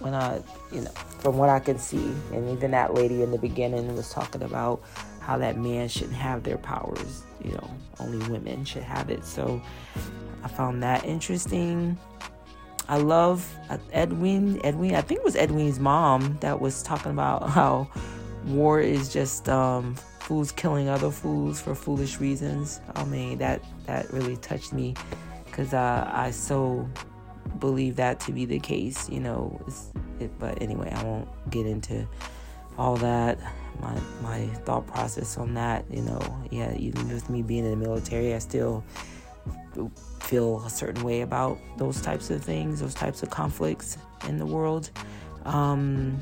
when 0.00 0.14
I, 0.14 0.42
you 0.72 0.82
know, 0.82 0.90
from 1.20 1.38
what 1.38 1.48
I 1.48 1.60
can 1.60 1.78
see, 1.78 2.12
and 2.32 2.50
even 2.50 2.72
that 2.72 2.94
lady 2.94 3.22
in 3.22 3.30
the 3.30 3.38
beginning 3.38 3.94
was 3.96 4.10
talking 4.10 4.42
about 4.42 4.82
how 5.20 5.38
that 5.38 5.56
man 5.56 5.88
shouldn't 5.88 6.16
have 6.16 6.42
their 6.42 6.58
powers. 6.58 7.22
You 7.42 7.52
know, 7.52 7.70
only 8.00 8.18
women 8.28 8.64
should 8.64 8.82
have 8.82 9.10
it. 9.10 9.24
So 9.24 9.62
I 10.42 10.48
found 10.48 10.82
that 10.82 11.04
interesting. 11.04 11.98
I 12.88 12.98
love 12.98 13.50
uh, 13.70 13.78
Edwin. 13.92 14.60
Edwin, 14.64 14.94
I 14.94 15.00
think 15.00 15.20
it 15.20 15.24
was 15.24 15.36
Edwin's 15.36 15.80
mom 15.80 16.36
that 16.40 16.60
was 16.60 16.82
talking 16.82 17.12
about 17.12 17.48
how 17.50 17.88
war 18.46 18.80
is 18.80 19.10
just 19.10 19.48
um, 19.48 19.94
fools 20.20 20.52
killing 20.52 20.88
other 20.88 21.10
fools 21.10 21.60
for 21.60 21.74
foolish 21.74 22.20
reasons. 22.20 22.80
I 22.94 23.04
mean, 23.04 23.38
that 23.38 23.62
that 23.86 24.12
really 24.12 24.36
touched 24.36 24.72
me 24.74 24.94
because 25.54 25.72
uh, 25.72 26.10
I 26.12 26.32
so 26.32 26.88
believe 27.60 27.94
that 27.96 28.18
to 28.20 28.32
be 28.32 28.44
the 28.44 28.58
case. 28.58 29.08
You 29.08 29.20
know, 29.20 29.64
it, 30.18 30.36
but 30.38 30.60
anyway, 30.60 30.90
I 30.90 31.04
won't 31.04 31.28
get 31.50 31.64
into 31.64 32.06
all 32.76 32.96
that. 32.96 33.38
My 33.80 33.96
my 34.20 34.46
thought 34.64 34.86
process 34.88 35.38
on 35.38 35.54
that. 35.54 35.84
You 35.90 36.02
know, 36.02 36.20
yeah, 36.50 36.74
even 36.76 37.08
with 37.08 37.30
me 37.30 37.42
being 37.42 37.64
in 37.64 37.70
the 37.70 37.76
military, 37.76 38.34
I 38.34 38.38
still 38.38 38.82
feel 40.20 40.64
a 40.64 40.70
certain 40.70 41.04
way 41.04 41.20
about 41.20 41.58
those 41.78 42.00
types 42.00 42.30
of 42.30 42.42
things, 42.42 42.80
those 42.80 42.94
types 42.94 43.22
of 43.22 43.30
conflicts 43.30 43.96
in 44.28 44.38
the 44.38 44.46
world. 44.46 44.90
Um, 45.44 46.20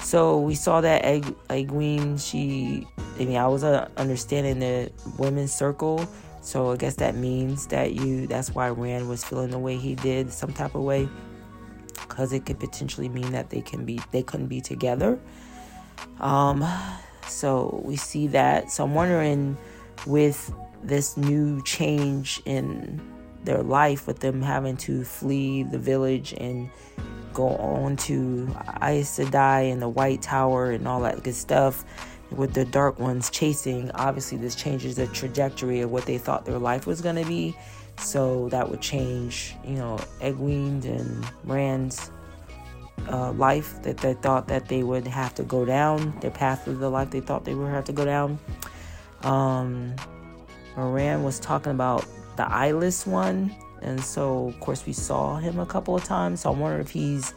so 0.00 0.38
we 0.38 0.54
saw 0.54 0.80
that 0.82 1.02
Egwene, 1.02 2.20
she, 2.20 2.86
I 3.18 3.24
mean, 3.24 3.36
I 3.36 3.48
was 3.48 3.64
uh, 3.64 3.88
understanding 3.96 4.60
the 4.60 4.92
women's 5.18 5.52
circle. 5.52 6.08
So 6.46 6.70
I 6.70 6.76
guess 6.76 6.94
that 6.94 7.16
means 7.16 7.66
that 7.66 7.94
you, 7.94 8.28
that's 8.28 8.54
why 8.54 8.68
Rand 8.68 9.08
was 9.08 9.24
feeling 9.24 9.50
the 9.50 9.58
way 9.58 9.76
he 9.76 9.96
did, 9.96 10.32
some 10.32 10.52
type 10.52 10.76
of 10.76 10.82
way. 10.82 11.08
Because 11.94 12.32
it 12.32 12.46
could 12.46 12.60
potentially 12.60 13.08
mean 13.08 13.32
that 13.32 13.50
they 13.50 13.60
can 13.60 13.84
be, 13.84 14.00
they 14.12 14.22
couldn't 14.22 14.46
be 14.46 14.60
together. 14.60 15.18
Um, 16.20 16.64
so 17.26 17.82
we 17.84 17.96
see 17.96 18.28
that. 18.28 18.70
So 18.70 18.84
I'm 18.84 18.94
wondering 18.94 19.58
with 20.06 20.54
this 20.84 21.16
new 21.16 21.64
change 21.64 22.40
in 22.44 23.00
their 23.42 23.64
life 23.64 24.06
with 24.06 24.20
them 24.20 24.40
having 24.40 24.76
to 24.76 25.02
flee 25.02 25.64
the 25.64 25.80
village 25.80 26.32
and 26.38 26.70
go 27.34 27.48
on 27.56 27.96
to 27.96 28.48
Aes 28.82 29.18
Sedai 29.18 29.72
and 29.72 29.82
the 29.82 29.88
White 29.88 30.22
Tower 30.22 30.70
and 30.70 30.86
all 30.86 31.00
that 31.00 31.24
good 31.24 31.34
stuff 31.34 31.84
with 32.30 32.54
the 32.54 32.64
Dark 32.64 32.98
Ones 32.98 33.30
chasing. 33.30 33.90
Obviously, 33.92 34.38
this 34.38 34.54
changes 34.54 34.96
the 34.96 35.06
trajectory 35.08 35.80
of 35.80 35.90
what 35.90 36.06
they 36.06 36.18
thought 36.18 36.44
their 36.44 36.58
life 36.58 36.86
was 36.86 37.00
going 37.00 37.16
to 37.16 37.24
be. 37.26 37.56
So 37.98 38.48
that 38.50 38.68
would 38.68 38.80
change, 38.80 39.54
you 39.64 39.76
know, 39.76 39.96
Egwene 40.20 40.84
and 40.84 41.26
Rand's 41.44 42.10
uh, 43.08 43.32
life 43.32 43.82
that 43.82 43.98
they 43.98 44.14
thought 44.14 44.48
that 44.48 44.68
they 44.68 44.82
would 44.82 45.06
have 45.06 45.34
to 45.36 45.42
go 45.42 45.64
down, 45.64 46.18
their 46.20 46.30
path 46.30 46.66
of 46.66 46.78
the 46.78 46.90
life 46.90 47.10
they 47.10 47.20
thought 47.20 47.44
they 47.44 47.54
would 47.54 47.70
have 47.70 47.84
to 47.84 47.92
go 47.92 48.04
down. 48.04 48.38
Um, 49.22 49.94
Moran 50.76 51.22
was 51.22 51.40
talking 51.40 51.72
about 51.72 52.04
the 52.36 52.46
eyeless 52.46 53.06
one. 53.06 53.54
And 53.82 54.02
so, 54.02 54.48
of 54.48 54.60
course, 54.60 54.84
we 54.86 54.92
saw 54.92 55.36
him 55.36 55.58
a 55.58 55.66
couple 55.66 55.94
of 55.94 56.04
times. 56.04 56.40
So 56.40 56.52
I 56.52 56.56
wonder 56.56 56.80
if 56.80 56.90
he's 56.90 57.34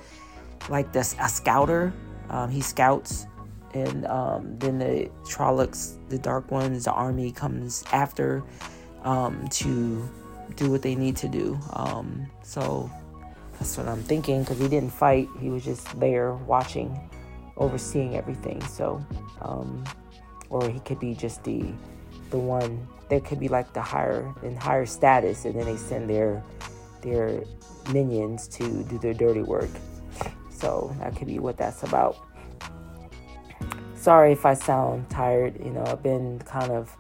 like 0.70 0.92
this 0.92 1.16
a 1.22 1.30
scouter. 1.30 1.94
Um, 2.30 2.50
he 2.50 2.62
scouts, 2.62 3.26
and 3.74 4.06
um, 4.08 4.58
then 4.58 4.80
the 4.80 5.10
Trollocs, 5.24 5.98
the 6.10 6.18
Dark 6.18 6.52
Ones, 6.52 6.86
the 6.86 6.92
army 6.92 7.32
comes 7.32 7.84
after 7.92 8.44
um, 9.04 9.48
to 9.50 10.08
do 10.56 10.72
what 10.72 10.82
they 10.82 10.96
need 10.96 11.16
to 11.18 11.28
do. 11.28 11.60
Um, 11.74 12.28
so 12.44 12.90
that's 13.54 13.78
what 13.78 13.88
I'm 13.88 14.04
thinking 14.04 14.42
because 14.42 14.58
he 14.60 14.68
didn't 14.68 14.92
fight. 14.92 15.28
He 15.40 15.50
was 15.50 15.64
just 15.64 16.00
there 16.00 16.34
watching, 16.34 17.00
overseeing 17.58 18.16
everything. 18.16 18.62
So, 18.66 19.06
um, 19.42 19.84
or 20.50 20.70
he 20.70 20.80
could 20.80 21.00
be 21.00 21.14
just 21.14 21.44
the 21.44 21.72
the 22.32 22.38
one 22.38 22.88
that 23.10 23.26
could 23.26 23.40
be 23.40 23.48
like 23.48 23.74
the 23.74 23.82
higher 23.82 24.34
in 24.44 24.56
higher 24.56 24.86
status, 24.86 25.46
and 25.46 25.56
then 25.56 25.66
they 25.66 25.78
send 25.78 26.10
their 26.10 26.44
their 27.02 27.44
minions 27.92 28.48
to 28.48 28.84
do 28.84 28.98
their 29.00 29.14
dirty 29.14 29.42
work. 29.42 29.70
So 30.50 30.96
that 31.00 31.16
could 31.16 31.28
be 31.28 31.40
what 31.40 31.58
that's 31.58 31.84
about. 31.84 32.18
Sorry 34.00 34.32
if 34.32 34.46
I 34.46 34.54
sound 34.54 35.10
tired. 35.10 35.60
You 35.62 35.72
know, 35.72 35.84
I've 35.86 36.02
been 36.02 36.40
kind 36.40 36.72
of, 36.72 36.96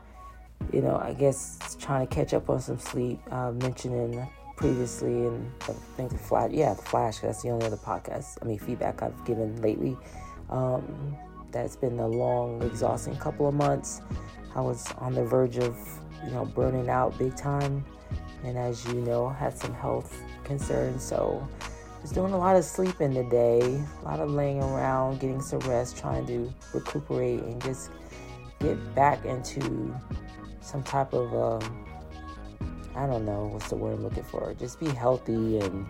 you 0.74 0.82
know, 0.82 0.97
I 0.97 1.14
guess 1.14 1.78
trying 1.80 2.06
to 2.06 2.14
catch 2.14 2.34
up 2.34 2.50
on 2.50 2.60
some 2.60 2.78
sleep. 2.78 3.22
Uh, 3.32 3.54
mentioning 3.54 4.28
previously, 4.58 5.14
and 5.14 5.50
I 5.62 5.72
think 5.95 6.12
the 6.12 6.18
Flash, 6.18 6.52
yeah, 6.52 6.74
the 6.74 6.82
Flash. 6.82 7.20
That's 7.20 7.41
the 7.41 7.52
only 7.52 7.66
other 7.66 7.78
podcast. 7.78 8.38
I 8.41 8.45
mean, 8.45 8.60
feedback 8.60 9.02
I've 9.02 9.24
given 9.24 9.62
lately. 9.62 9.95
Um, 10.50 11.16
that's 11.52 11.78
been 11.78 11.97
a 12.00 12.08
long, 12.08 12.62
exhausting 12.64 13.16
couple 13.16 13.47
of 13.47 13.54
months. 13.54 14.02
I 14.54 14.60
was 14.60 14.86
on 14.97 15.14
the 15.14 15.24
verge 15.24 15.58
of, 15.58 15.78
you 16.26 16.32
know, 16.32 16.43
burning 16.43 16.89
out 16.89 17.18
big 17.18 17.34
time. 17.38 17.86
And 18.43 18.58
as 18.58 18.86
you 18.88 18.95
know, 18.95 19.30
had 19.30 19.58
some 19.58 19.74
health 19.74 20.22
concerns. 20.43 21.02
So 21.02 21.47
was 22.10 22.16
doing 22.16 22.34
a 22.34 22.38
lot 22.38 22.55
of 22.55 22.66
sleep 22.66 23.01
in 23.01 23.14
the 23.14 23.24
day, 23.26 23.62
a 24.01 24.03
lot 24.03 24.20
of 24.20 24.32
laying 24.32 24.64
around, 24.64 25.20
getting 25.20 25.41
some 25.41 25.60
rest, 25.60 25.95
trying 25.95 26.26
to 26.26 26.51
recuperate 26.74 27.39
and 27.41 27.62
just 27.62 27.91
get 28.60 28.95
back 28.95 29.24
into 29.26 29.95
some 30.60 30.82
type 30.82 31.14
of, 31.14 31.32
um, 31.36 31.86
I 32.95 33.05
don't 33.05 33.26
know, 33.26 33.51
what's 33.53 33.70
the 33.70 33.76
word 33.76 33.93
I'm 33.93 34.03
looking 34.03 34.24
for? 34.24 34.55
Just 34.55 34.80
be 34.80 34.89
healthy 34.89 35.60
and 35.60 35.86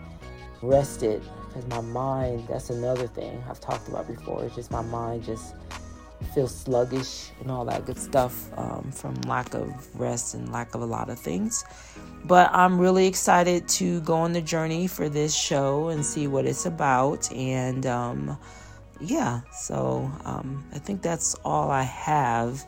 rested. 0.62 1.24
Because 1.48 1.66
my 1.68 1.80
mind, 1.80 2.48
that's 2.50 2.70
another 2.70 3.08
thing 3.08 3.42
I've 3.50 3.62
talked 3.62 3.88
about 3.88 4.06
before. 4.06 4.44
It's 4.44 4.56
just 4.56 4.72
my 4.72 4.82
mind 4.82 5.24
just 5.24 5.56
feel 6.34 6.48
sluggish 6.48 7.32
and 7.42 7.50
all 7.50 7.66
that 7.66 7.86
good 7.86 7.98
stuff 7.98 8.50
um, 8.58 8.92
from 8.92 9.16
lack 9.22 9.54
of 9.54 10.00
rest 10.00 10.34
and 10.34 10.52
lack 10.52 10.76
of 10.76 10.82
a 10.82 10.86
lot 10.86 11.10
of 11.10 11.20
things. 11.20 11.64
But 12.26 12.50
I'm 12.54 12.80
really 12.80 13.08
excited 13.08 13.68
to 13.70 14.02
go 14.02 14.16
on 14.16 14.34
the 14.34 14.42
journey 14.42 14.88
for 14.88 15.10
this 15.10 15.34
show 15.34 15.90
and 15.90 16.06
see 16.06 16.28
what 16.28 16.46
it's 16.46 16.66
about. 16.66 17.32
And 17.32 17.86
um, 17.86 18.38
yeah, 19.00 19.42
so 19.54 20.12
um, 20.26 20.66
I 20.74 20.80
think 20.80 21.02
that's 21.02 21.36
all 21.46 21.72
I 21.72 21.84
have. 21.84 22.66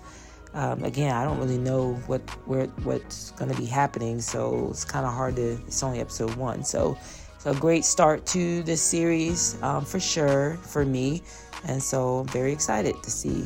Um, 0.54 0.84
again, 0.84 1.16
I 1.16 1.24
don't 1.24 1.40
really 1.40 1.58
know 1.58 1.94
what 2.08 2.22
where 2.46 2.68
what's 2.84 3.32
going 3.32 3.52
to 3.52 3.58
be 3.58 3.66
happening, 3.66 4.20
so 4.20 4.68
it's 4.70 4.84
kind 4.84 5.06
of 5.06 5.14
hard 5.14 5.38
to. 5.38 5.58
It's 5.68 5.82
only 5.82 6.02
episode 6.02 6.36
one, 6.36 6.66
so 6.66 6.98
a 7.46 7.56
great 7.56 7.86
start 7.86 8.26
to 8.28 8.62
this 8.64 8.82
series 8.82 9.62
um, 9.64 9.84
for 9.84 10.00
sure 10.00 10.58
for 10.62 10.86
me. 10.86 11.24
And 11.66 11.82
so 11.82 12.24
very 12.24 12.52
excited 12.52 13.02
to 13.02 13.12
see 13.12 13.46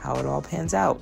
how 0.00 0.16
it 0.16 0.26
all 0.26 0.42
pans 0.42 0.74
out. 0.74 1.00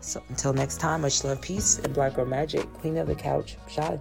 So 0.00 0.22
until 0.28 0.52
next 0.52 0.78
time, 0.78 1.02
much 1.02 1.24
love, 1.24 1.40
peace, 1.40 1.78
and 1.78 1.92
Black 1.92 2.14
Girl 2.14 2.24
Magic, 2.24 2.72
Queen 2.74 2.96
of 2.96 3.06
the 3.06 3.14
Couch, 3.14 3.56
Shad. 3.68 4.00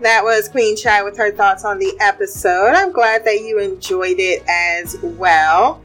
That 0.00 0.22
was 0.22 0.48
Queen 0.48 0.76
Shy 0.76 1.02
with 1.02 1.16
her 1.16 1.30
thoughts 1.30 1.64
on 1.64 1.78
the 1.78 1.92
episode. 2.00 2.70
I'm 2.74 2.92
glad 2.92 3.24
that 3.24 3.40
you 3.40 3.58
enjoyed 3.58 4.18
it 4.18 4.42
as 4.48 4.96
well. 5.02 5.80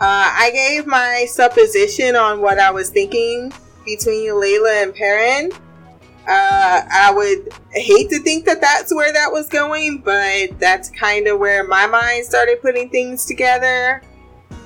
Uh, 0.00 0.30
I 0.32 0.50
gave 0.52 0.86
my 0.86 1.26
supposition 1.28 2.14
on 2.16 2.40
what 2.40 2.58
I 2.58 2.70
was 2.70 2.90
thinking 2.90 3.52
between 3.84 4.38
Laila 4.38 4.82
and 4.82 4.94
Perrin. 4.94 5.50
Uh, 6.26 6.80
I 6.90 7.12
would 7.14 7.52
hate 7.72 8.08
to 8.10 8.18
think 8.20 8.46
that 8.46 8.60
that's 8.60 8.94
where 8.94 9.12
that 9.12 9.30
was 9.30 9.48
going, 9.48 9.98
but 9.98 10.58
that's 10.58 10.88
kind 10.90 11.26
of 11.26 11.38
where 11.38 11.66
my 11.66 11.86
mind 11.86 12.24
started 12.24 12.62
putting 12.62 12.88
things 12.88 13.26
together. 13.26 14.02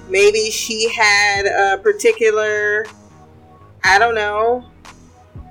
Maybe 0.09 0.50
she 0.50 0.88
had 0.88 1.46
a 1.46 1.78
particular 1.78 2.86
i 3.84 3.98
don't 3.98 4.14
know 4.14 4.64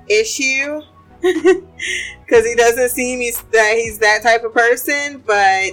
issue. 0.08 0.82
Because 2.24 2.44
he 2.44 2.54
doesn't 2.54 2.90
seem 2.90 3.20
he's, 3.20 3.40
that 3.52 3.72
he's 3.76 3.98
that 4.00 4.22
type 4.22 4.44
of 4.44 4.52
person 4.52 5.22
but 5.26 5.70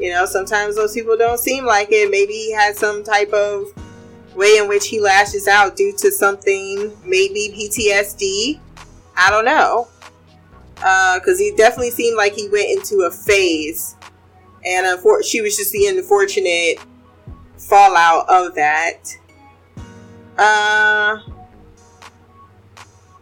you 0.00 0.10
know 0.10 0.26
sometimes 0.26 0.74
those 0.74 0.92
people 0.94 1.16
don't 1.16 1.38
seem 1.38 1.64
like 1.64 1.88
it. 1.92 2.10
Maybe 2.10 2.32
he 2.32 2.52
had 2.52 2.76
some 2.76 3.04
type 3.04 3.32
of 3.32 3.66
way 4.34 4.56
in 4.58 4.68
which 4.68 4.88
he 4.88 5.00
lashes 5.00 5.46
out 5.46 5.76
due 5.76 5.92
to 5.98 6.10
something 6.10 6.92
maybe 7.04 7.54
ptsd 7.56 8.58
i 9.20 9.30
don't 9.30 9.44
know 9.44 9.86
because 10.74 11.38
uh, 11.38 11.44
he 11.44 11.52
definitely 11.56 11.90
seemed 11.90 12.16
like 12.16 12.32
he 12.32 12.48
went 12.48 12.68
into 12.70 13.02
a 13.02 13.10
phase 13.10 13.96
and 14.64 14.86
unfor- 14.86 15.24
she 15.24 15.40
was 15.40 15.56
just 15.56 15.72
the 15.72 15.86
unfortunate 15.86 16.78
fallout 17.56 18.28
of 18.28 18.54
that. 18.54 19.16
Uh, 20.36 21.18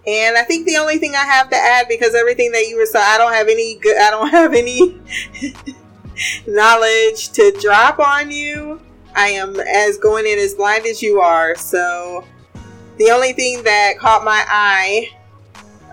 and 0.06 0.36
I 0.36 0.42
think 0.42 0.66
the 0.66 0.76
only 0.76 0.98
thing 0.98 1.14
I 1.14 1.24
have 1.24 1.50
to 1.50 1.56
add, 1.56 1.86
because 1.88 2.14
everything 2.14 2.52
that 2.52 2.66
you 2.68 2.76
were 2.76 2.86
saying, 2.86 3.04
I 3.06 3.18
don't 3.18 3.32
have 3.32 3.48
any 3.48 3.78
good, 3.78 3.96
I 4.00 4.10
don't 4.10 4.28
have 4.30 4.54
any 4.54 5.00
knowledge 6.46 7.30
to 7.30 7.56
drop 7.60 7.98
on 7.98 8.30
you. 8.30 8.80
I 9.14 9.28
am 9.28 9.58
as 9.58 9.98
going 9.98 10.26
in 10.26 10.38
as 10.38 10.54
blind 10.54 10.86
as 10.86 11.02
you 11.02 11.20
are. 11.20 11.56
So 11.56 12.24
the 12.98 13.10
only 13.10 13.32
thing 13.32 13.62
that 13.64 13.98
caught 13.98 14.24
my 14.24 14.44
eye 14.48 15.10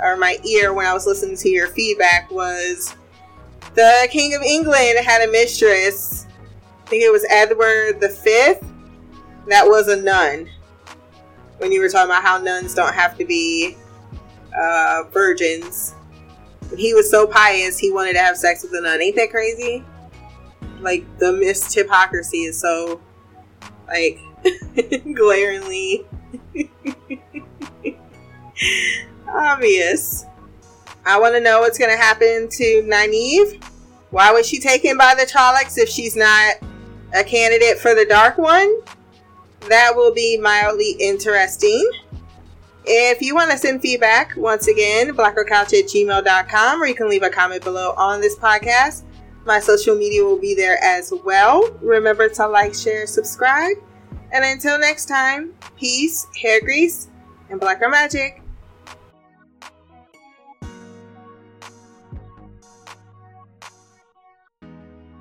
or 0.01 0.17
my 0.17 0.37
ear 0.45 0.73
when 0.73 0.85
I 0.85 0.93
was 0.93 1.05
listening 1.05 1.37
to 1.37 1.49
your 1.49 1.67
feedback 1.67 2.29
was 2.31 2.95
the 3.73 4.07
King 4.11 4.35
of 4.35 4.41
England 4.41 4.97
had 5.03 5.27
a 5.27 5.31
mistress 5.31 6.25
I 6.85 6.87
think 6.87 7.01
it 7.01 7.11
was 7.11 7.25
Edward 7.31 7.99
the 7.99 8.09
Fifth. 8.09 8.63
That 9.47 9.65
was 9.65 9.87
a 9.87 9.95
nun. 9.95 10.47
When 11.57 11.71
you 11.71 11.81
were 11.81 11.89
talking 11.89 12.11
about 12.11 12.21
how 12.21 12.37
nuns 12.37 12.75
don't 12.75 12.93
have 12.93 13.17
to 13.17 13.25
be 13.25 13.75
uh, 14.55 15.05
virgins. 15.11 15.95
He 16.77 16.93
was 16.93 17.09
so 17.09 17.25
pious 17.25 17.79
he 17.79 17.91
wanted 17.91 18.13
to 18.13 18.19
have 18.19 18.37
sex 18.37 18.61
with 18.61 18.73
a 18.75 18.81
nun. 18.81 19.01
Ain't 19.01 19.15
that 19.15 19.31
crazy? 19.31 19.83
Like 20.79 21.05
the 21.17 21.33
missed 21.33 21.73
hypocrisy 21.73 22.43
is 22.43 22.59
so 22.59 23.01
like 23.87 24.19
glaringly 25.15 26.05
obvious. 29.27 30.25
I 31.05 31.19
want 31.19 31.35
to 31.35 31.41
know 31.41 31.59
what's 31.59 31.77
going 31.77 31.91
to 31.91 31.97
happen 31.97 32.49
to 32.49 32.83
Nynaeve. 32.83 33.63
Why 34.09 34.31
was 34.31 34.47
she 34.47 34.59
taken 34.59 34.97
by 34.97 35.13
the 35.15 35.23
Trollocs 35.23 35.77
if 35.77 35.89
she's 35.89 36.15
not 36.15 36.55
a 37.13 37.23
candidate 37.23 37.77
for 37.77 37.93
the 37.93 38.05
Dark 38.05 38.37
One? 38.37 38.81
That 39.69 39.93
will 39.95 40.13
be 40.13 40.37
mildly 40.37 40.91
interesting. 40.99 41.89
If 42.85 43.21
you 43.21 43.33
want 43.33 43.51
to 43.51 43.57
send 43.57 43.81
feedback, 43.81 44.35
once 44.37 44.67
again, 44.67 45.15
blackgirlcouch 45.15 45.73
at 45.73 45.85
gmail.com, 45.89 46.81
or 46.81 46.85
you 46.85 46.93
can 46.93 47.09
leave 47.09 47.23
a 47.23 47.29
comment 47.29 47.63
below 47.63 47.93
on 47.97 48.21
this 48.21 48.35
podcast. 48.37 49.03
My 49.45 49.59
social 49.59 49.95
media 49.95 50.23
will 50.23 50.39
be 50.39 50.55
there 50.55 50.77
as 50.83 51.11
well. 51.23 51.71
Remember 51.81 52.29
to 52.29 52.47
like, 52.47 52.73
share, 52.73 53.07
subscribe. 53.07 53.77
And 54.31 54.43
until 54.43 54.79
next 54.79 55.05
time, 55.05 55.53
peace, 55.77 56.27
hair 56.41 56.61
grease, 56.61 57.09
and 57.49 57.59
blacker 57.59 57.89
magic. 57.89 58.41